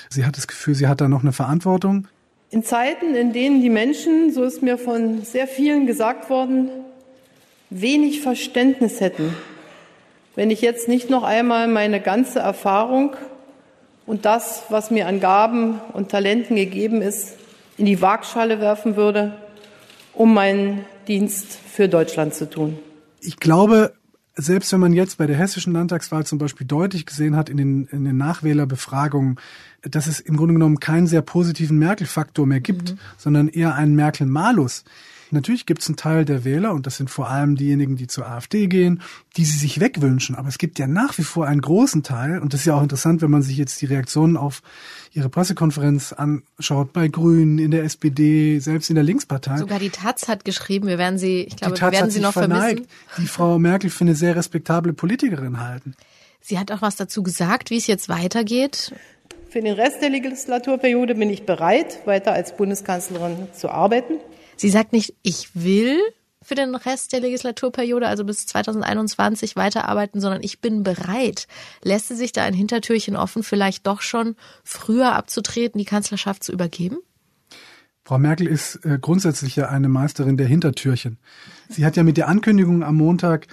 sie 0.10 0.26
hat 0.26 0.38
das 0.38 0.48
Gefühl, 0.48 0.74
sie 0.74 0.88
hat 0.88 1.02
da 1.02 1.08
noch 1.08 1.22
eine 1.22 1.34
Verantwortung. 1.34 2.08
In 2.50 2.64
Zeiten, 2.64 3.14
in 3.14 3.34
denen 3.34 3.62
die 3.62 3.70
Menschen, 3.70 4.34
so 4.34 4.44
ist 4.44 4.64
mir 4.64 4.78
von 4.78 5.22
sehr 5.24 5.48
vielen 5.48 5.86
gesagt 5.86 6.30
worden, 6.30 6.70
wenig 7.70 8.22
Verständnis 8.22 9.02
hätten, 9.02 9.34
wenn 10.38 10.52
ich 10.52 10.62
jetzt 10.62 10.88
nicht 10.88 11.10
noch 11.10 11.24
einmal 11.24 11.68
meine 11.68 12.00
ganze 12.00 12.38
Erfahrung 12.38 13.16
und 14.06 14.26
das, 14.26 14.62
was 14.70 14.92
mir 14.92 15.08
an 15.08 15.20
Gaben 15.20 15.82
und 15.94 16.10
Talenten 16.10 16.56
gegeben 16.56 17.02
ist, 17.02 17.34
in 17.76 17.88
die 17.88 18.04
Waagschale 18.04 18.62
werfen 18.62 18.96
würde, 18.96 19.36
um 20.14 20.36
meinen 20.36 20.86
Dienst 21.08 21.54
für 21.54 21.90
Deutschland 21.90 22.36
zu 22.36 22.48
tun. 22.48 22.78
Ich 23.20 23.38
glaube, 23.38 23.94
selbst 24.36 24.72
wenn 24.72 24.80
man 24.80 24.94
jetzt 24.94 25.18
bei 25.18 25.26
der 25.26 25.36
hessischen 25.36 25.74
Landtagswahl 25.74 26.24
zum 26.24 26.38
Beispiel 26.38 26.68
deutlich 26.68 27.08
gesehen 27.08 27.36
hat 27.36 27.50
in 27.50 27.58
den, 27.58 27.88
in 27.88 28.06
den 28.06 28.18
Nachwählerbefragungen, 28.18 29.40
dass 29.82 30.06
es 30.06 30.20
im 30.20 30.38
Grunde 30.38 30.54
genommen 30.54 30.80
keinen 30.80 31.08
sehr 31.08 31.24
positiven 31.24 31.80
Merkel-Faktor 31.80 32.46
mehr 32.46 32.62
gibt, 32.62 32.92
mhm. 32.92 33.00
sondern 33.18 33.48
eher 33.48 33.74
einen 33.74 33.96
Merkel-Malus, 33.96 34.84
Natürlich 35.32 35.66
gibt 35.66 35.82
es 35.82 35.88
einen 35.88 35.98
Teil 35.98 36.26
der 36.26 36.44
Wähler, 36.46 36.74
und 36.74 36.86
das 36.88 36.98
sind 36.98 37.10
vor 37.10 37.30
allem 37.30 37.56
diejenigen, 37.56 37.96
die 37.96 38.08
zur 38.08 38.28
AfD 38.28 38.68
gehen, 38.68 39.02
die 39.36 39.46
sie 39.46 39.58
sich 39.58 39.80
wegwünschen. 39.80 40.36
Aber 40.36 40.48
es 40.48 40.58
gibt 40.58 40.80
ja 40.80 40.88
nach 40.88 41.18
wie 41.18 41.24
vor 41.24 41.48
einen 41.48 41.62
großen 41.62 42.04
Teil, 42.04 42.40
und 42.40 42.54
das 42.54 42.62
ist 42.62 42.66
ja 42.66 42.76
auch 42.76 42.84
interessant, 42.84 43.22
wenn 43.22 43.32
man 43.32 43.42
sich 43.42 43.58
jetzt 43.58 43.82
die 43.82 43.86
Reaktionen 43.86 44.38
auf 44.38 44.62
ihre 45.14 45.30
Pressekonferenz 45.30 46.14
anschaut, 46.14 46.94
bei 46.94 47.08
Grünen, 47.08 47.60
in 47.60 47.72
der 47.72 47.84
SPD, 47.84 48.60
selbst 48.60 48.90
in 48.90 48.96
der 48.96 49.04
Linkspartei. 49.04 49.58
Sogar 49.58 49.80
die 49.80 49.90
Taz 49.90 50.28
hat 50.28 50.46
geschrieben, 50.46 50.88
wir 50.88 50.98
werden 50.98 51.18
sie, 51.18 51.42
ich 51.42 51.58
glaube, 51.58 51.80
wir 51.80 51.92
werden 51.92 52.12
sie 52.12 52.20
noch 52.20 52.34
verneigt, 52.34 52.86
vermissen. 52.86 53.22
Die 53.22 53.28
Frau 53.28 53.60
Merkel 53.60 53.90
für 53.90 54.04
eine 54.04 54.16
sehr 54.16 54.36
respektable 54.36 54.94
Politikerin 54.94 55.60
halten. 55.60 55.96
Sie 56.42 56.58
hat 56.58 56.72
auch 56.72 56.82
was 56.82 56.96
dazu 56.96 57.24
gesagt, 57.24 57.72
wie 57.72 57.78
es 57.78 57.88
jetzt 57.88 58.08
weitergeht. 58.08 58.94
Für 59.50 59.62
den 59.62 59.74
Rest 59.74 60.02
der 60.02 60.10
Legislaturperiode 60.10 61.16
bin 61.16 61.30
ich 61.30 61.46
bereit, 61.46 62.06
weiter 62.06 62.34
als 62.34 62.56
Bundeskanzlerin 62.56 63.48
zu 63.54 63.70
arbeiten. 63.70 64.16
Sie 64.58 64.70
sagt 64.70 64.92
nicht, 64.92 65.16
ich 65.24 65.50
will 65.54 66.00
für 66.42 66.56
den 66.56 66.76
Rest 66.76 67.14
der 67.14 67.20
Legislaturperiode, 67.20 68.08
also 68.08 68.24
bis 68.24 68.48
2021, 68.48 69.56
weiterarbeiten, 69.56 70.22
sondern 70.22 70.42
ich 70.42 70.62
bin 70.62 70.84
bereit. 70.84 71.48
Lässt 71.84 72.08
sie 72.08 72.16
sich 72.16 72.32
da 72.32 72.44
ein 72.44 72.54
Hintertürchen 72.54 73.16
offen, 73.16 73.44
vielleicht 73.44 73.86
doch 73.86 74.02
schon 74.02 74.36
früher 74.64 75.14
abzutreten, 75.14 75.78
die 75.78 75.86
Kanzlerschaft 75.86 76.44
zu 76.44 76.52
übergeben? 76.52 76.98
Frau 78.04 78.18
Merkel 78.18 78.48
ist 78.48 78.86
äh, 78.86 78.98
grundsätzlich 79.02 79.58
ja 79.58 79.68
eine 79.68 79.90
Meisterin 79.90 80.38
der 80.38 80.48
Hintertürchen. 80.48 81.18
Sie 81.68 81.86
hat 81.86 81.98
ja 81.98 82.04
mit 82.04 82.16
der 82.16 82.30
Ankündigung 82.30 82.82
am 82.82 82.96
Montag 82.96 83.48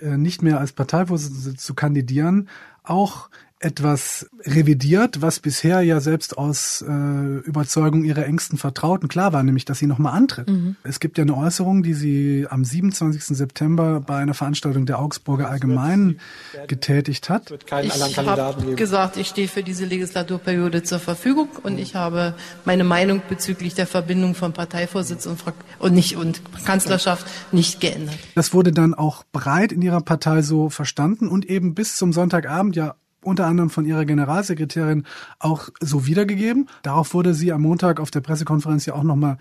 äh, 0.00 0.16
nicht 0.16 0.42
mehr 0.42 0.58
als 0.58 0.72
Parteivorsitzende 0.72 1.56
zu 1.56 1.74
kandidieren 1.74 2.48
auch 2.88 3.28
etwas 3.60 4.28
revidiert, 4.44 5.20
was 5.20 5.40
bisher 5.40 5.80
ja 5.82 6.00
selbst 6.00 6.38
aus 6.38 6.82
äh, 6.82 6.92
Überzeugung 7.40 8.04
ihrer 8.04 8.24
engsten 8.24 8.56
Vertrauten 8.56 9.08
klar 9.08 9.32
war, 9.32 9.42
nämlich 9.42 9.64
dass 9.64 9.80
sie 9.80 9.88
nochmal 9.88 10.14
antritt. 10.14 10.48
Mhm. 10.48 10.76
Es 10.84 11.00
gibt 11.00 11.18
ja 11.18 11.22
eine 11.22 11.36
Äußerung, 11.36 11.82
die 11.82 11.94
sie 11.94 12.46
am 12.48 12.64
27. 12.64 13.36
September 13.36 14.00
bei 14.00 14.18
einer 14.18 14.34
Veranstaltung 14.34 14.86
der 14.86 15.00
Augsburger 15.00 15.50
Allgemeinen 15.50 16.20
getätigt 16.68 17.30
hat. 17.30 17.52
Ich 17.82 18.16
habe 18.16 18.74
gesagt, 18.76 19.16
ich 19.16 19.26
stehe 19.26 19.48
für 19.48 19.64
diese 19.64 19.86
Legislaturperiode 19.86 20.84
zur 20.84 21.00
Verfügung 21.00 21.48
und 21.64 21.78
ich 21.78 21.96
habe 21.96 22.34
meine 22.64 22.84
Meinung 22.84 23.22
bezüglich 23.28 23.74
der 23.74 23.88
Verbindung 23.88 24.36
von 24.36 24.52
Parteivorsitz 24.52 25.26
und, 25.26 25.42
und, 25.80 25.94
nicht, 25.94 26.16
und 26.16 26.42
Kanzlerschaft 26.64 27.26
nicht 27.50 27.80
geändert. 27.80 28.18
Das 28.36 28.54
wurde 28.54 28.72
dann 28.72 28.94
auch 28.94 29.24
breit 29.32 29.72
in 29.72 29.82
ihrer 29.82 30.00
Partei 30.00 30.42
so 30.42 30.70
verstanden 30.70 31.26
und 31.26 31.44
eben 31.46 31.74
bis 31.74 31.96
zum 31.96 32.12
Sonntagabend 32.12 32.76
ja 32.76 32.94
unter 33.28 33.46
anderem 33.46 33.70
von 33.70 33.84
ihrer 33.84 34.04
Generalsekretärin 34.04 35.04
auch 35.38 35.68
so 35.80 36.06
wiedergegeben. 36.06 36.68
Darauf 36.82 37.14
wurde 37.14 37.34
sie 37.34 37.52
am 37.52 37.62
Montag 37.62 38.00
auf 38.00 38.10
der 38.10 38.20
Pressekonferenz 38.20 38.86
ja 38.86 38.94
auch 38.94 39.02
nochmal 39.02 39.38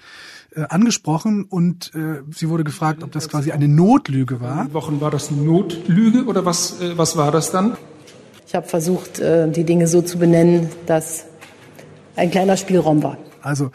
äh, 0.56 0.64
angesprochen 0.70 1.44
und 1.44 1.94
äh, 1.96 2.22
sie 2.32 2.50
wurde 2.50 2.64
gefragt, 2.64 3.04
ob 3.04 3.12
das 3.12 3.30
quasi 3.30 3.52
eine 3.52 3.68
Notlüge 3.68 4.42
war. 4.42 4.72
Wochen 4.74 5.02
war 5.02 5.12
das 5.12 5.30
eine 5.30 5.42
Notlüge 5.42 6.26
oder 6.26 6.46
was, 6.46 6.82
äh, 6.82 6.98
was 6.98 7.18
war 7.18 7.32
das 7.32 7.52
dann? 7.52 7.78
Ich 8.46 8.56
habe 8.56 8.68
versucht, 8.68 9.20
äh, 9.20 9.50
die 9.52 9.64
Dinge 9.64 9.88
so 9.88 10.02
zu 10.02 10.18
benennen, 10.18 10.70
dass 10.86 11.26
ein 12.16 12.32
kleiner 12.32 12.58
Spielraum 12.58 13.04
war. 13.04 13.18
Also 13.42 13.72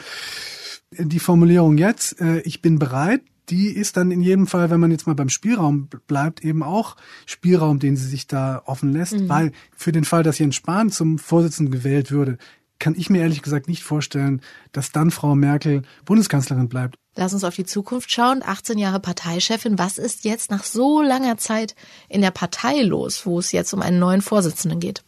die 0.99 1.19
Formulierung 1.19 1.79
jetzt, 1.79 2.21
äh, 2.21 2.41
ich 2.41 2.63
bin 2.63 2.79
bereit, 2.79 3.23
die 3.49 3.69
ist 3.69 3.97
dann 3.97 4.11
in 4.11 4.21
jedem 4.21 4.47
Fall, 4.47 4.71
wenn 4.71 4.81
man 4.81 4.91
jetzt 4.91 5.07
mal 5.07 5.15
beim 5.15 5.29
Spielraum 5.29 5.89
bleibt, 6.07 6.45
eben 6.45 6.63
auch 6.63 6.97
Spielraum, 7.27 7.79
den 7.79 7.97
sie 7.97 8.07
sich 8.07 8.27
da 8.27 8.63
offen 8.67 8.93
lässt, 8.93 9.15
mhm. 9.15 9.29
weil 9.29 9.53
für 9.77 9.93
den 9.93 10.05
Fall, 10.05 10.23
dass 10.23 10.39
Jens 10.39 10.55
Spahn 10.55 10.91
zum 10.91 11.19
Vorsitzenden 11.19 11.73
gewählt 11.73 12.11
würde, 12.11 12.39
kann 12.79 12.95
ich 12.97 13.11
mir 13.11 13.23
ehrlich 13.23 13.43
gesagt 13.43 13.69
nicht 13.69 13.85
vorstellen, 13.85 14.41
dass 14.73 14.91
dann 14.91 15.13
Frau 15.13 15.35
Merkel 15.37 15.83
Bundeskanzlerin 16.05 16.69
bleibt. 16.69 16.97
Lass 17.15 17.33
uns 17.33 17.45
auf 17.45 17.55
die 17.55 17.65
Zukunft 17.65 18.11
schauen. 18.11 18.43
18 18.45 18.79
Jahre 18.79 18.99
Parteichefin. 18.99 19.79
Was 19.79 19.99
ist 19.99 20.25
jetzt 20.25 20.51
nach 20.51 20.65
so 20.65 21.01
langer 21.01 21.37
Zeit 21.37 21.77
in 22.09 22.23
der 22.23 22.31
Partei 22.31 22.83
los, 22.83 23.25
wo 23.27 23.39
es 23.39 23.53
jetzt 23.53 23.73
um 23.73 23.83
einen 23.83 23.99
neuen 23.99 24.23
Vorsitzenden 24.23 24.81
geht? 24.81 25.05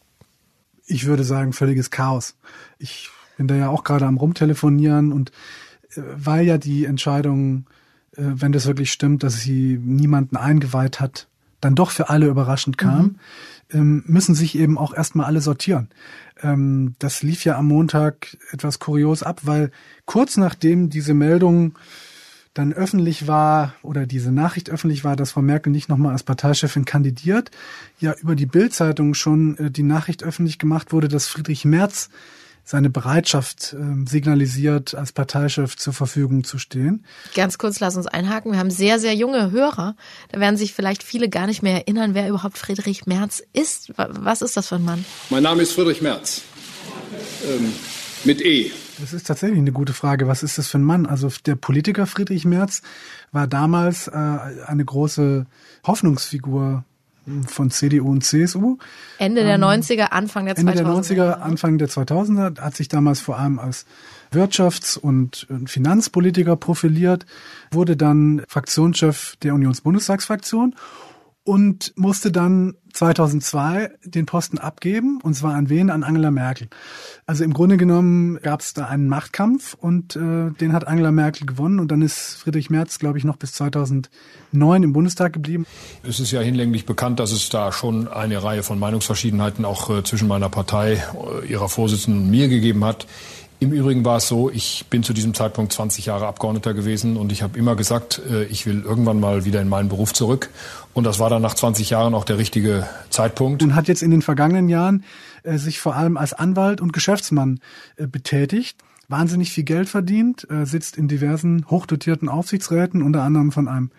Ich 0.87 1.07
würde 1.07 1.25
sagen, 1.25 1.53
völliges 1.53 1.91
Chaos. 1.91 2.37
Ich 2.79 3.11
bin 3.39 3.49
da 3.49 3.57
ja 3.57 3.69
auch 3.71 3.85
gerade 3.85 4.07
am 4.07 4.19
Rumtelefonieren 4.19 5.13
und 5.13 5.31
äh, 5.97 6.03
weil 6.15 6.47
ja 6.47 6.59
die 6.59 6.85
Entscheidung 6.85 7.67
wenn 8.17 8.53
das 8.53 8.67
wirklich 8.67 8.93
stimmt, 8.93 9.23
dass 9.23 9.41
sie 9.41 9.79
niemanden 9.83 10.37
eingeweiht 10.37 11.01
hat, 11.01 11.29
dann 11.61 11.75
doch 11.75 11.91
für 11.91 12.11
alle 12.11 12.27
überraschend 12.27 12.79
kam, 12.79 13.03
mhm. 13.03 13.19
Ähm, 13.73 14.05
müssen 14.07 14.35
sich 14.35 14.59
eben 14.59 14.77
auch 14.77 14.93
erstmal 14.93 15.25
alle 15.25 15.41
sortieren. 15.41 15.89
Ähm, 16.43 16.95
das 16.99 17.23
lief 17.23 17.47
ja 17.47 17.57
am 17.57 17.67
Montag 17.67 18.37
etwas 18.53 18.79
kurios 18.79 19.23
ab, 19.23 19.41
weil 19.45 19.71
kurz 20.05 20.37
nachdem 20.37 20.91
diese 20.91 21.15
Meldung 21.15 21.75
dann 22.53 22.75
öffentlich 22.75 23.27
war 23.27 23.75
oder 23.83 24.07
diese 24.07 24.31
Nachricht 24.31 24.69
öffentlich 24.71 25.03
war, 25.03 25.17
dass 25.17 25.33
Frau 25.33 25.43
Merkel 25.43 25.73
nicht 25.73 25.89
nochmal 25.89 26.13
als 26.13 26.23
Parteichefin 26.23 26.85
kandidiert, 26.85 27.51
ja 27.99 28.15
über 28.21 28.37
die 28.37 28.47
Bildzeitung 28.47 29.15
schon 29.15 29.57
äh, 29.59 29.71
die 29.71 29.83
Nachricht 29.83 30.23
öffentlich 30.23 30.59
gemacht 30.59 30.93
wurde, 30.93 31.09
dass 31.09 31.27
Friedrich 31.27 31.65
Merz 31.65 32.11
seine 32.65 32.89
Bereitschaft 32.89 33.75
äh, 33.75 34.09
signalisiert, 34.09 34.95
als 34.95 35.13
Parteichef 35.13 35.77
zur 35.77 35.93
Verfügung 35.93 36.45
zu 36.45 36.59
stehen. 36.59 37.05
Ganz 37.35 37.59
kurz, 37.59 37.79
lass 37.81 37.97
uns 37.97 38.07
einhaken. 38.07 38.53
Wir 38.53 38.59
haben 38.59 38.71
sehr, 38.71 38.99
sehr 38.99 39.15
junge 39.15 39.51
Hörer. 39.51 39.97
Da 40.33 40.41
werden 40.41 40.57
sich 40.57 40.73
vielleicht 40.73 41.03
viele 41.03 41.29
gar 41.29 41.47
nicht 41.47 41.63
mehr 41.63 41.75
erinnern, 41.75 42.15
wer 42.15 42.29
überhaupt 42.29 42.57
Friedrich 42.57 43.07
Merz 43.07 43.43
ist. 43.53 43.93
Was 43.97 44.41
ist 44.41 44.57
das 44.57 44.69
für 44.69 44.77
ein 44.77 44.85
Mann? 44.85 45.05
Mein 45.29 45.43
Name 45.43 45.63
ist 45.63 45.73
Friedrich 45.73 46.01
Merz. 46.01 46.43
Ähm, 47.47 47.73
mit 48.25 48.41
E. 48.41 48.71
Das 48.99 49.13
ist 49.13 49.27
tatsächlich 49.27 49.59
eine 49.59 49.73
gute 49.73 49.93
Frage. 49.93 50.29
Was 50.29 50.43
ist 50.43 50.57
das 50.57 50.69
für 50.69 50.79
ein 50.79 50.85
Mann? 50.85 51.05
Also 51.05 51.29
der 51.45 51.57
Politiker 51.57 52.07
Friedrich 52.07 52.45
Merz 52.45 52.81
war 53.33 53.47
damals 53.47 54.09
äh, 54.09 54.13
eine 54.13 54.85
große 54.85 55.47
Hoffnungsfigur 55.87 56.85
von 57.47 57.71
CDU 57.71 58.11
und 58.11 58.23
CSU. 58.23 58.79
Ende 59.19 59.45
der 59.45 59.59
90er, 59.59 60.03
ähm, 60.03 60.09
Anfang 60.11 60.47
der 60.47 60.57
2000er. 60.57 60.61
Ende 60.61 60.75
der 60.75 60.87
90er, 60.87 61.33
Anfang 61.41 61.79
der 61.79 61.89
2000er 61.89 62.61
hat 62.61 62.77
sich 62.77 62.89
damals 62.89 63.21
vor 63.21 63.39
allem 63.39 63.59
als 63.59 63.87
Wirtschafts- 64.33 64.99
und 64.99 65.47
Finanzpolitiker 65.67 66.57
profiliert, 66.57 67.25
wurde 67.71 67.97
dann 67.97 68.43
Fraktionschef 68.49 69.37
der 69.43 69.55
Unionsbundestagsfraktion 69.55 70.75
und 71.45 71.93
musste 71.97 72.33
dann 72.33 72.75
2002 72.95 73.91
den 74.05 74.25
Posten 74.25 74.57
abgeben, 74.57 75.21
und 75.23 75.35
zwar 75.35 75.55
an 75.55 75.69
wen? 75.69 75.91
An 75.91 76.03
Angela 76.03 76.31
Merkel. 76.31 76.69
Also 77.27 77.45
im 77.45 77.53
Grunde 77.53 77.77
genommen 77.77 78.39
gab 78.41 78.61
es 78.61 78.73
da 78.73 78.87
einen 78.87 79.09
Machtkampf 79.09 79.75
und 79.75 80.17
äh, 80.17 80.51
den 80.53 80.73
hat 80.73 80.89
Angela 80.89 81.13
Merkel 81.13 81.47
gewonnen 81.47 81.81
und 81.81 81.91
dann 81.91 82.01
ist 82.01 82.37
Friedrich 82.37 82.71
Merz, 82.71 82.99
glaube 82.99 83.19
ich, 83.19 83.25
noch 83.25 83.37
bis 83.37 83.53
2009 83.53 84.09
im 84.83 84.93
Bundestag 84.95 85.35
geblieben. 85.35 85.67
Es 86.03 86.19
ist 86.19 86.31
ja 86.31 86.41
hinlänglich 86.41 86.87
bekannt, 86.87 87.21
dass 87.21 87.31
es 87.31 87.51
da 87.51 87.73
schon 87.73 88.09
eine 88.09 88.43
Reihe 88.43 88.63
von 88.63 88.79
Meinungsverschiedenheiten 88.79 89.67
auch 89.67 89.91
äh, 89.91 90.03
zwischen 90.03 90.29
meiner 90.29 90.49
Partei, 90.49 91.03
äh, 91.43 91.47
ihrer 91.47 91.69
Vorsitzenden 91.69 92.23
und 92.23 92.31
mir 92.31 92.49
gegeben 92.49 92.85
hat. 92.85 93.07
Im 93.65 93.73
Übrigen 93.73 94.05
war 94.05 94.19
es 94.19 94.29
so, 94.29 94.51
ich 94.51 94.85
bin 94.91 95.03
zu 95.03 95.15
diesem 95.15 95.33
Zeitpunkt 95.33 95.73
20 95.73 96.05
Jahre 96.05 96.27
Abgeordneter 96.27 96.75
gewesen 96.75 97.17
und 97.17 97.33
ich 97.33 97.43
habe 97.43 97.59
immer 97.59 97.77
gesagt, 97.77 98.21
äh, 98.31 98.45
ich 98.45 98.67
will 98.67 98.83
irgendwann 98.83 99.19
mal 99.19 99.47
wieder 99.47 99.63
in 99.63 99.71
meinen 99.71 99.89
Beruf 99.89 100.13
zurück. 100.13 100.51
Und 100.93 101.05
das 101.05 101.19
war 101.19 101.31
dann 101.31 101.41
nach 101.41 101.55
20 101.55 101.89
Jahren 101.89 102.15
auch 102.15 102.27
der 102.27 102.37
richtige 102.37 102.87
Zeitpunkt. 103.09 103.63
Und 103.63 103.75
hat 103.75 103.89
jetzt 103.89 104.03
in 104.03 104.11
den 104.11 104.21
vergangenen 104.21 104.69
Jahren 104.69 105.05
äh, 105.45 105.57
sich 105.57 105.81
vor 105.81 105.97
allem 105.97 106.19
als 106.19 106.35
Anwalt 106.35 106.83
und 106.83 106.93
Geschäftsmann 106.93 107.59
äh, 107.97 108.07
betätigt 108.07 108.77
wahnsinnig 109.09 109.51
viel 109.51 109.65
Geld 109.65 109.89
verdient, 109.89 110.47
äh, 110.51 110.67
sitzt 110.67 110.99
in 110.99 111.09
diversen 111.09 111.65
hochdotierten 111.71 112.29
Aufsichtsräten, 112.29 113.03
unter 113.03 113.23
anderem 113.23 113.51
von 113.51 113.67
einem 113.67 113.91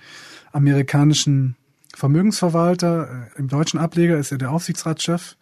amerikanischen 0.52 1.56
Vermögensverwalter. 1.96 3.30
Äh, 3.36 3.40
Im 3.40 3.48
deutschen 3.48 3.80
Ableger 3.80 4.18
ist 4.18 4.32
er 4.32 4.38
der 4.38 4.52
Aufsichtsratschef. 4.52 5.36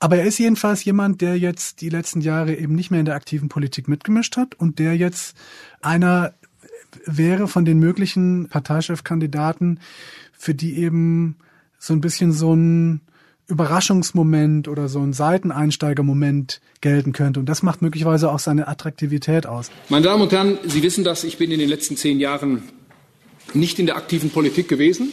Aber 0.00 0.16
er 0.16 0.24
ist 0.24 0.38
jedenfalls 0.38 0.84
jemand, 0.84 1.20
der 1.20 1.38
jetzt 1.38 1.80
die 1.80 1.88
letzten 1.88 2.20
Jahre 2.20 2.54
eben 2.54 2.74
nicht 2.74 2.90
mehr 2.90 3.00
in 3.00 3.06
der 3.06 3.16
aktiven 3.16 3.48
Politik 3.48 3.88
mitgemischt 3.88 4.36
hat 4.36 4.54
und 4.54 4.78
der 4.78 4.96
jetzt 4.96 5.36
einer 5.80 6.34
wäre 7.04 7.48
von 7.48 7.64
den 7.64 7.78
möglichen 7.78 8.48
Parteichefkandidaten, 8.48 9.80
für 10.32 10.54
die 10.54 10.78
eben 10.78 11.36
so 11.78 11.92
ein 11.92 12.00
bisschen 12.00 12.32
so 12.32 12.54
ein 12.54 13.00
Überraschungsmoment 13.48 14.68
oder 14.68 14.88
so 14.88 15.00
ein 15.00 15.12
Seiteneinsteigermoment 15.12 16.60
gelten 16.80 17.12
könnte. 17.12 17.40
Und 17.40 17.46
das 17.48 17.62
macht 17.62 17.82
möglicherweise 17.82 18.30
auch 18.30 18.38
seine 18.38 18.68
Attraktivität 18.68 19.46
aus. 19.46 19.70
Meine 19.88 20.04
Damen 20.04 20.22
und 20.22 20.32
Herren, 20.32 20.58
Sie 20.64 20.82
wissen 20.82 21.02
das, 21.02 21.24
ich 21.24 21.38
bin 21.38 21.50
in 21.50 21.58
den 21.58 21.68
letzten 21.68 21.96
zehn 21.96 22.20
Jahren 22.20 22.62
nicht 23.54 23.78
in 23.78 23.86
der 23.86 23.96
aktiven 23.96 24.30
Politik 24.30 24.68
gewesen. 24.68 25.12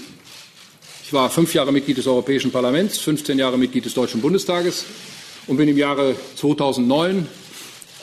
Ich 1.07 1.13
war 1.13 1.29
fünf 1.29 1.53
Jahre 1.53 1.71
Mitglied 1.71 1.99
des 1.99 2.07
Europäischen 2.07 2.49
Parlaments, 2.49 2.97
15 2.97 3.37
Jahre 3.37 3.59
Mitglied 3.59 3.85
des 3.85 3.93
Deutschen 3.93 4.21
Bundestages 4.21 4.85
und 5.45 5.57
bin 5.57 5.69
im 5.69 5.77
Jahre 5.77 6.15
2009 6.35 7.27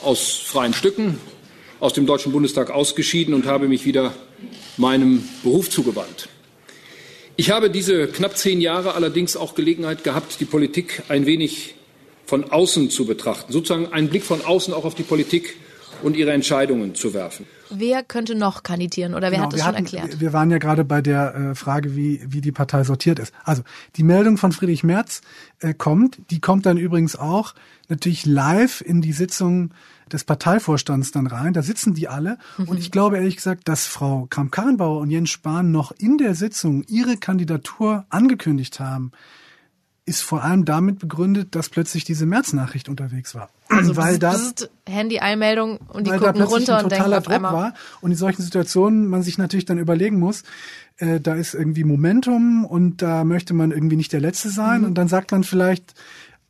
aus 0.03 0.37
freien 0.37 0.73
Stücken 0.73 1.19
aus 1.81 1.91
dem 1.91 2.05
Deutschen 2.05 2.31
Bundestag 2.31 2.71
ausgeschieden 2.71 3.33
und 3.33 3.45
habe 3.45 3.67
mich 3.67 3.83
wieder 3.83 4.13
meinem 4.77 5.27
Beruf 5.43 5.69
zugewandt. 5.69 6.29
Ich 7.35 7.51
habe 7.51 7.69
diese 7.69 8.07
knapp 8.07 8.37
zehn 8.37 8.61
Jahre 8.61 8.93
allerdings 8.93 9.35
auch 9.35 9.53
Gelegenheit 9.53 10.05
gehabt, 10.05 10.39
die 10.39 10.45
Politik 10.45 11.03
ein 11.09 11.25
wenig 11.25 11.75
von 12.25 12.51
außen 12.51 12.89
zu 12.89 13.05
betrachten, 13.05 13.51
sozusagen 13.51 13.91
einen 13.91 14.07
Blick 14.07 14.23
von 14.23 14.45
außen 14.45 14.73
auch 14.73 14.85
auf 14.85 14.95
die 14.95 15.03
Politik 15.03 15.57
und 16.03 16.15
ihre 16.15 16.31
Entscheidungen 16.31 16.95
zu 16.95 17.13
werfen. 17.13 17.45
Wer 17.69 18.03
könnte 18.03 18.35
noch 18.35 18.63
kandidieren 18.63 19.13
oder 19.13 19.31
wer 19.31 19.39
genau, 19.39 19.43
hat 19.45 19.53
das 19.53 19.59
schon 19.61 19.67
hatten, 19.69 19.85
erklärt? 19.85 20.19
Wir 20.19 20.33
waren 20.33 20.51
ja 20.51 20.57
gerade 20.57 20.83
bei 20.83 21.01
der 21.01 21.35
äh, 21.35 21.55
Frage, 21.55 21.95
wie, 21.95 22.21
wie 22.27 22.41
die 22.41 22.51
Partei 22.51 22.83
sortiert 22.83 23.19
ist. 23.19 23.33
Also 23.43 23.63
die 23.95 24.03
Meldung 24.03 24.37
von 24.37 24.51
Friedrich 24.51 24.83
Merz 24.83 25.21
äh, 25.59 25.73
kommt, 25.73 26.19
die 26.29 26.39
kommt 26.39 26.65
dann 26.65 26.77
übrigens 26.77 27.15
auch 27.15 27.55
natürlich 27.89 28.25
live 28.25 28.81
in 28.81 29.01
die 29.01 29.13
Sitzung 29.13 29.71
des 30.11 30.23
Parteivorstands 30.23 31.11
dann 31.11 31.27
rein. 31.27 31.53
Da 31.53 31.63
sitzen 31.63 31.93
die 31.93 32.07
alle. 32.07 32.37
Mhm. 32.57 32.69
Und 32.69 32.79
ich 32.79 32.91
glaube 32.91 33.17
ehrlich 33.17 33.37
gesagt, 33.37 33.67
dass 33.67 33.85
Frau 33.85 34.27
Kramp-Karrenbauer 34.29 34.99
und 34.99 35.09
Jens 35.09 35.29
Spahn 35.29 35.71
noch 35.71 35.91
in 35.91 36.17
der 36.17 36.35
Sitzung 36.35 36.83
ihre 36.87 37.17
Kandidatur 37.17 38.05
angekündigt 38.09 38.79
haben 38.79 39.11
ist 40.05 40.21
vor 40.21 40.43
allem 40.43 40.65
damit 40.65 40.99
begründet, 40.99 41.55
dass 41.55 41.69
plötzlich 41.69 42.03
diese 42.03 42.25
März-Nachricht 42.25 42.89
unterwegs 42.89 43.35
war. 43.35 43.49
Also 43.89 43.95
weil 43.97 44.19
da 44.19 44.35
Handy-Einmeldung 44.87 45.77
und 45.87 46.07
die 46.07 46.11
weil 46.11 46.19
gucken 46.19 46.39
da 46.39 46.45
runter 46.45 46.77
ein 46.77 46.83
und 46.85 46.91
denken 46.91 47.13
auf 47.13 47.23
Druck 47.23 47.33
einmal. 47.33 47.53
war 47.53 47.73
und 48.01 48.11
in 48.11 48.17
solchen 48.17 48.41
Situationen 48.41 49.07
man 49.07 49.23
sich 49.23 49.37
natürlich 49.37 49.65
dann 49.65 49.77
überlegen 49.77 50.19
muss, 50.19 50.43
äh, 50.97 51.19
da 51.19 51.35
ist 51.35 51.53
irgendwie 51.53 51.83
Momentum 51.83 52.65
und 52.65 53.01
da 53.01 53.23
möchte 53.23 53.53
man 53.53 53.71
irgendwie 53.71 53.95
nicht 53.95 54.13
der 54.13 54.21
Letzte 54.21 54.49
sein 54.49 54.81
mhm. 54.81 54.87
und 54.87 54.93
dann 54.95 55.07
sagt 55.07 55.31
man 55.31 55.43
vielleicht, 55.43 55.93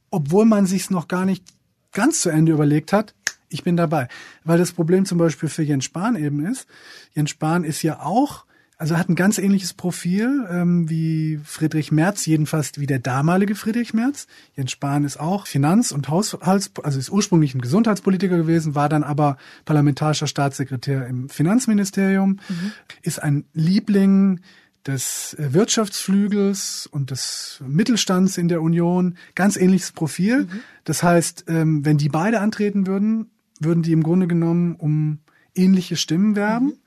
obwohl 0.09 0.45
man 0.45 0.65
sich's 0.65 0.89
noch 0.89 1.07
gar 1.07 1.25
nicht 1.25 1.43
ganz 1.91 2.21
zu 2.21 2.29
Ende 2.29 2.51
überlegt 2.51 2.93
hat, 2.93 3.13
ich 3.49 3.63
bin 3.63 3.77
dabei. 3.77 4.07
Weil 4.43 4.57
das 4.57 4.71
Problem 4.71 5.05
zum 5.05 5.17
Beispiel 5.17 5.47
für 5.47 5.63
Jens 5.63 5.85
Spahn 5.85 6.15
eben 6.15 6.45
ist, 6.45 6.67
Jens 7.13 7.29
Spahn 7.29 7.63
ist 7.63 7.83
ja 7.83 8.01
auch 8.01 8.45
also 8.83 8.97
hat 8.97 9.07
ein 9.07 9.15
ganz 9.15 9.37
ähnliches 9.37 9.73
Profil 9.73 10.45
ähm, 10.49 10.89
wie 10.89 11.39
Friedrich 11.45 11.93
Merz, 11.93 12.25
jedenfalls 12.25 12.77
wie 12.77 12.85
der 12.85 12.99
damalige 12.99 13.55
Friedrich 13.55 13.93
Merz. 13.93 14.27
Jens 14.57 14.71
Spahn 14.71 15.05
ist 15.05 15.21
auch 15.21 15.47
Finanz- 15.47 15.93
und 15.93 16.09
Haushalts, 16.09 16.69
also 16.83 16.99
ist 16.99 17.09
ursprünglich 17.09 17.55
ein 17.55 17.61
Gesundheitspolitiker 17.61 18.35
gewesen, 18.35 18.75
war 18.75 18.89
dann 18.89 19.03
aber 19.03 19.37
parlamentarischer 19.63 20.27
Staatssekretär 20.27 21.07
im 21.07 21.29
Finanzministerium, 21.29 22.41
mhm. 22.49 22.71
ist 23.03 23.23
ein 23.23 23.45
Liebling 23.53 24.41
des 24.85 25.33
äh, 25.35 25.53
Wirtschaftsflügels 25.53 26.85
und 26.91 27.09
des 27.09 27.63
Mittelstands 27.65 28.37
in 28.37 28.49
der 28.49 28.61
Union. 28.61 29.15
Ganz 29.33 29.55
ähnliches 29.55 29.93
Profil. 29.93 30.39
Mhm. 30.39 30.59
Das 30.83 31.03
heißt, 31.03 31.45
ähm, 31.47 31.85
wenn 31.85 31.97
die 31.97 32.09
beide 32.09 32.41
antreten 32.41 32.85
würden, 32.85 33.31
würden 33.61 33.81
die 33.81 33.93
im 33.93 34.03
Grunde 34.03 34.27
genommen 34.27 34.75
um 34.75 35.19
ähnliche 35.55 35.95
Stimmen 35.95 36.35
werben. 36.35 36.65
Mhm. 36.65 36.82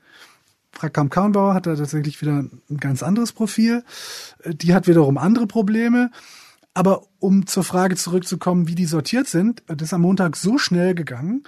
Frau 0.77 0.89
Kamp-Karrenbauer 0.89 1.55
hat 1.55 1.65
da 1.65 1.75
tatsächlich 1.75 2.21
wieder 2.21 2.43
ein 2.43 2.77
ganz 2.79 3.01
anderes 3.01 3.33
Profil. 3.33 3.83
Äh, 4.43 4.53
die 4.53 4.73
hat 4.73 4.87
wiederum 4.87 5.17
andere 5.17 5.47
Probleme. 5.47 6.11
Aber 6.73 7.07
um 7.17 7.47
zur 7.47 7.63
Frage 7.63 7.95
zurückzukommen, 7.95 8.67
wie 8.67 8.75
die 8.75 8.85
sortiert 8.85 9.27
sind, 9.27 9.63
das 9.65 9.81
ist 9.81 9.93
am 9.93 10.01
Montag 10.01 10.35
so 10.35 10.59
schnell 10.59 10.93
gegangen, 10.93 11.43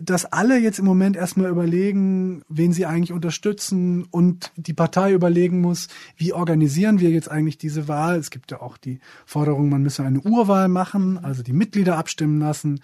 dass 0.00 0.24
alle 0.24 0.58
jetzt 0.58 0.78
im 0.78 0.86
Moment 0.86 1.16
erstmal 1.16 1.50
überlegen, 1.50 2.42
wen 2.48 2.72
sie 2.72 2.86
eigentlich 2.86 3.12
unterstützen 3.12 4.04
und 4.04 4.50
die 4.56 4.72
Partei 4.72 5.12
überlegen 5.12 5.60
muss, 5.60 5.88
wie 6.16 6.32
organisieren 6.32 7.00
wir 7.00 7.10
jetzt 7.10 7.30
eigentlich 7.30 7.58
diese 7.58 7.88
Wahl. 7.88 8.16
Es 8.16 8.30
gibt 8.30 8.50
ja 8.50 8.62
auch 8.62 8.78
die 8.78 9.00
Forderung, 9.26 9.68
man 9.68 9.82
müsse 9.82 10.02
eine 10.02 10.20
Urwahl 10.20 10.68
machen, 10.68 11.22
also 11.22 11.42
die 11.42 11.52
Mitglieder 11.52 11.98
abstimmen 11.98 12.40
lassen. 12.40 12.80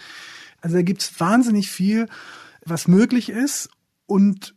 Also 0.60 0.76
da 0.76 0.82
gibt's 0.82 1.18
wahnsinnig 1.18 1.70
viel, 1.70 2.08
was 2.66 2.88
möglich 2.88 3.30
ist 3.30 3.70
und 4.04 4.54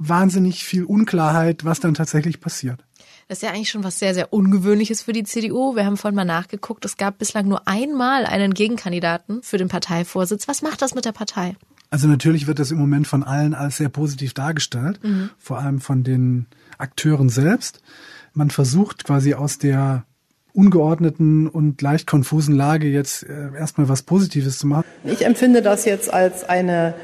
wahnsinnig 0.00 0.64
viel 0.64 0.84
Unklarheit, 0.84 1.64
was 1.64 1.78
dann 1.78 1.94
tatsächlich 1.94 2.40
passiert. 2.40 2.82
Das 3.28 3.38
ist 3.38 3.42
ja 3.42 3.50
eigentlich 3.50 3.70
schon 3.70 3.84
was 3.84 3.98
sehr, 3.98 4.14
sehr 4.14 4.32
Ungewöhnliches 4.32 5.02
für 5.02 5.12
die 5.12 5.22
CDU. 5.22 5.76
Wir 5.76 5.84
haben 5.84 5.96
vorhin 5.96 6.16
mal 6.16 6.24
nachgeguckt. 6.24 6.84
Es 6.84 6.96
gab 6.96 7.18
bislang 7.18 7.46
nur 7.46 7.68
einmal 7.68 8.26
einen 8.26 8.54
Gegenkandidaten 8.54 9.42
für 9.42 9.58
den 9.58 9.68
Parteivorsitz. 9.68 10.48
Was 10.48 10.62
macht 10.62 10.82
das 10.82 10.94
mit 10.94 11.04
der 11.04 11.12
Partei? 11.12 11.54
Also 11.90 12.08
natürlich 12.08 12.46
wird 12.46 12.58
das 12.58 12.70
im 12.70 12.78
Moment 12.78 13.06
von 13.06 13.22
allen 13.22 13.54
als 13.54 13.76
sehr 13.76 13.88
positiv 13.88 14.32
dargestellt, 14.32 14.98
mhm. 15.04 15.30
vor 15.38 15.58
allem 15.58 15.80
von 15.80 16.02
den 16.02 16.46
Akteuren 16.78 17.28
selbst. 17.28 17.80
Man 18.32 18.50
versucht 18.50 19.04
quasi 19.04 19.34
aus 19.34 19.58
der 19.58 20.04
ungeordneten 20.52 21.46
und 21.46 21.80
leicht 21.82 22.06
konfusen 22.06 22.56
Lage 22.56 22.88
jetzt 22.88 23.24
äh, 23.24 23.54
erstmal 23.56 23.88
was 23.88 24.02
Positives 24.02 24.58
zu 24.58 24.66
machen. 24.66 24.84
Ich 25.04 25.24
empfinde 25.24 25.62
das 25.62 25.84
jetzt 25.84 26.12
als 26.12 26.48
eine 26.48 26.94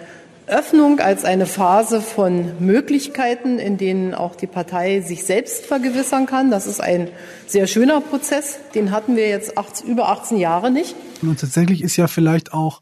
Öffnung 0.46 1.00
als 1.00 1.24
eine 1.24 1.46
Phase 1.46 2.00
von 2.00 2.52
Möglichkeiten, 2.64 3.59
in 3.59 3.78
denen 3.78 4.14
auch 4.14 4.37
die 4.37 4.46
Partei 4.46 5.00
sich 5.00 5.24
selbst 5.24 5.66
vergewissern 5.66 6.26
kann. 6.26 6.50
Das 6.50 6.66
ist 6.66 6.80
ein 6.80 7.09
sehr 7.46 7.66
schöner 7.66 8.00
Prozess. 8.00 8.59
Den 8.74 8.92
hatten 8.92 9.16
wir 9.16 9.28
jetzt 9.28 9.59
acht, 9.59 9.82
über 9.85 10.09
18 10.09 10.38
Jahre 10.38 10.70
nicht. 10.70 10.94
Und 11.22 11.40
tatsächlich 11.40 11.82
ist 11.82 11.96
ja 11.96 12.06
vielleicht 12.06 12.52
auch 12.52 12.80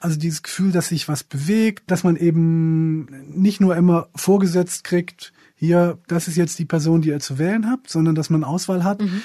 also 0.00 0.18
dieses 0.18 0.42
Gefühl, 0.42 0.72
dass 0.72 0.88
sich 0.88 1.08
was 1.08 1.24
bewegt, 1.24 1.90
dass 1.90 2.04
man 2.04 2.16
eben 2.16 3.06
nicht 3.34 3.60
nur 3.60 3.76
immer 3.76 4.08
vorgesetzt 4.14 4.84
kriegt, 4.84 5.32
hier, 5.54 5.98
das 6.06 6.28
ist 6.28 6.36
jetzt 6.36 6.58
die 6.58 6.66
Person, 6.66 7.00
die 7.00 7.08
ihr 7.08 7.20
zu 7.20 7.38
wählen 7.38 7.70
habt, 7.70 7.88
sondern 7.88 8.14
dass 8.14 8.28
man 8.28 8.44
Auswahl 8.44 8.84
hat. 8.84 9.00
Mhm. 9.00 9.22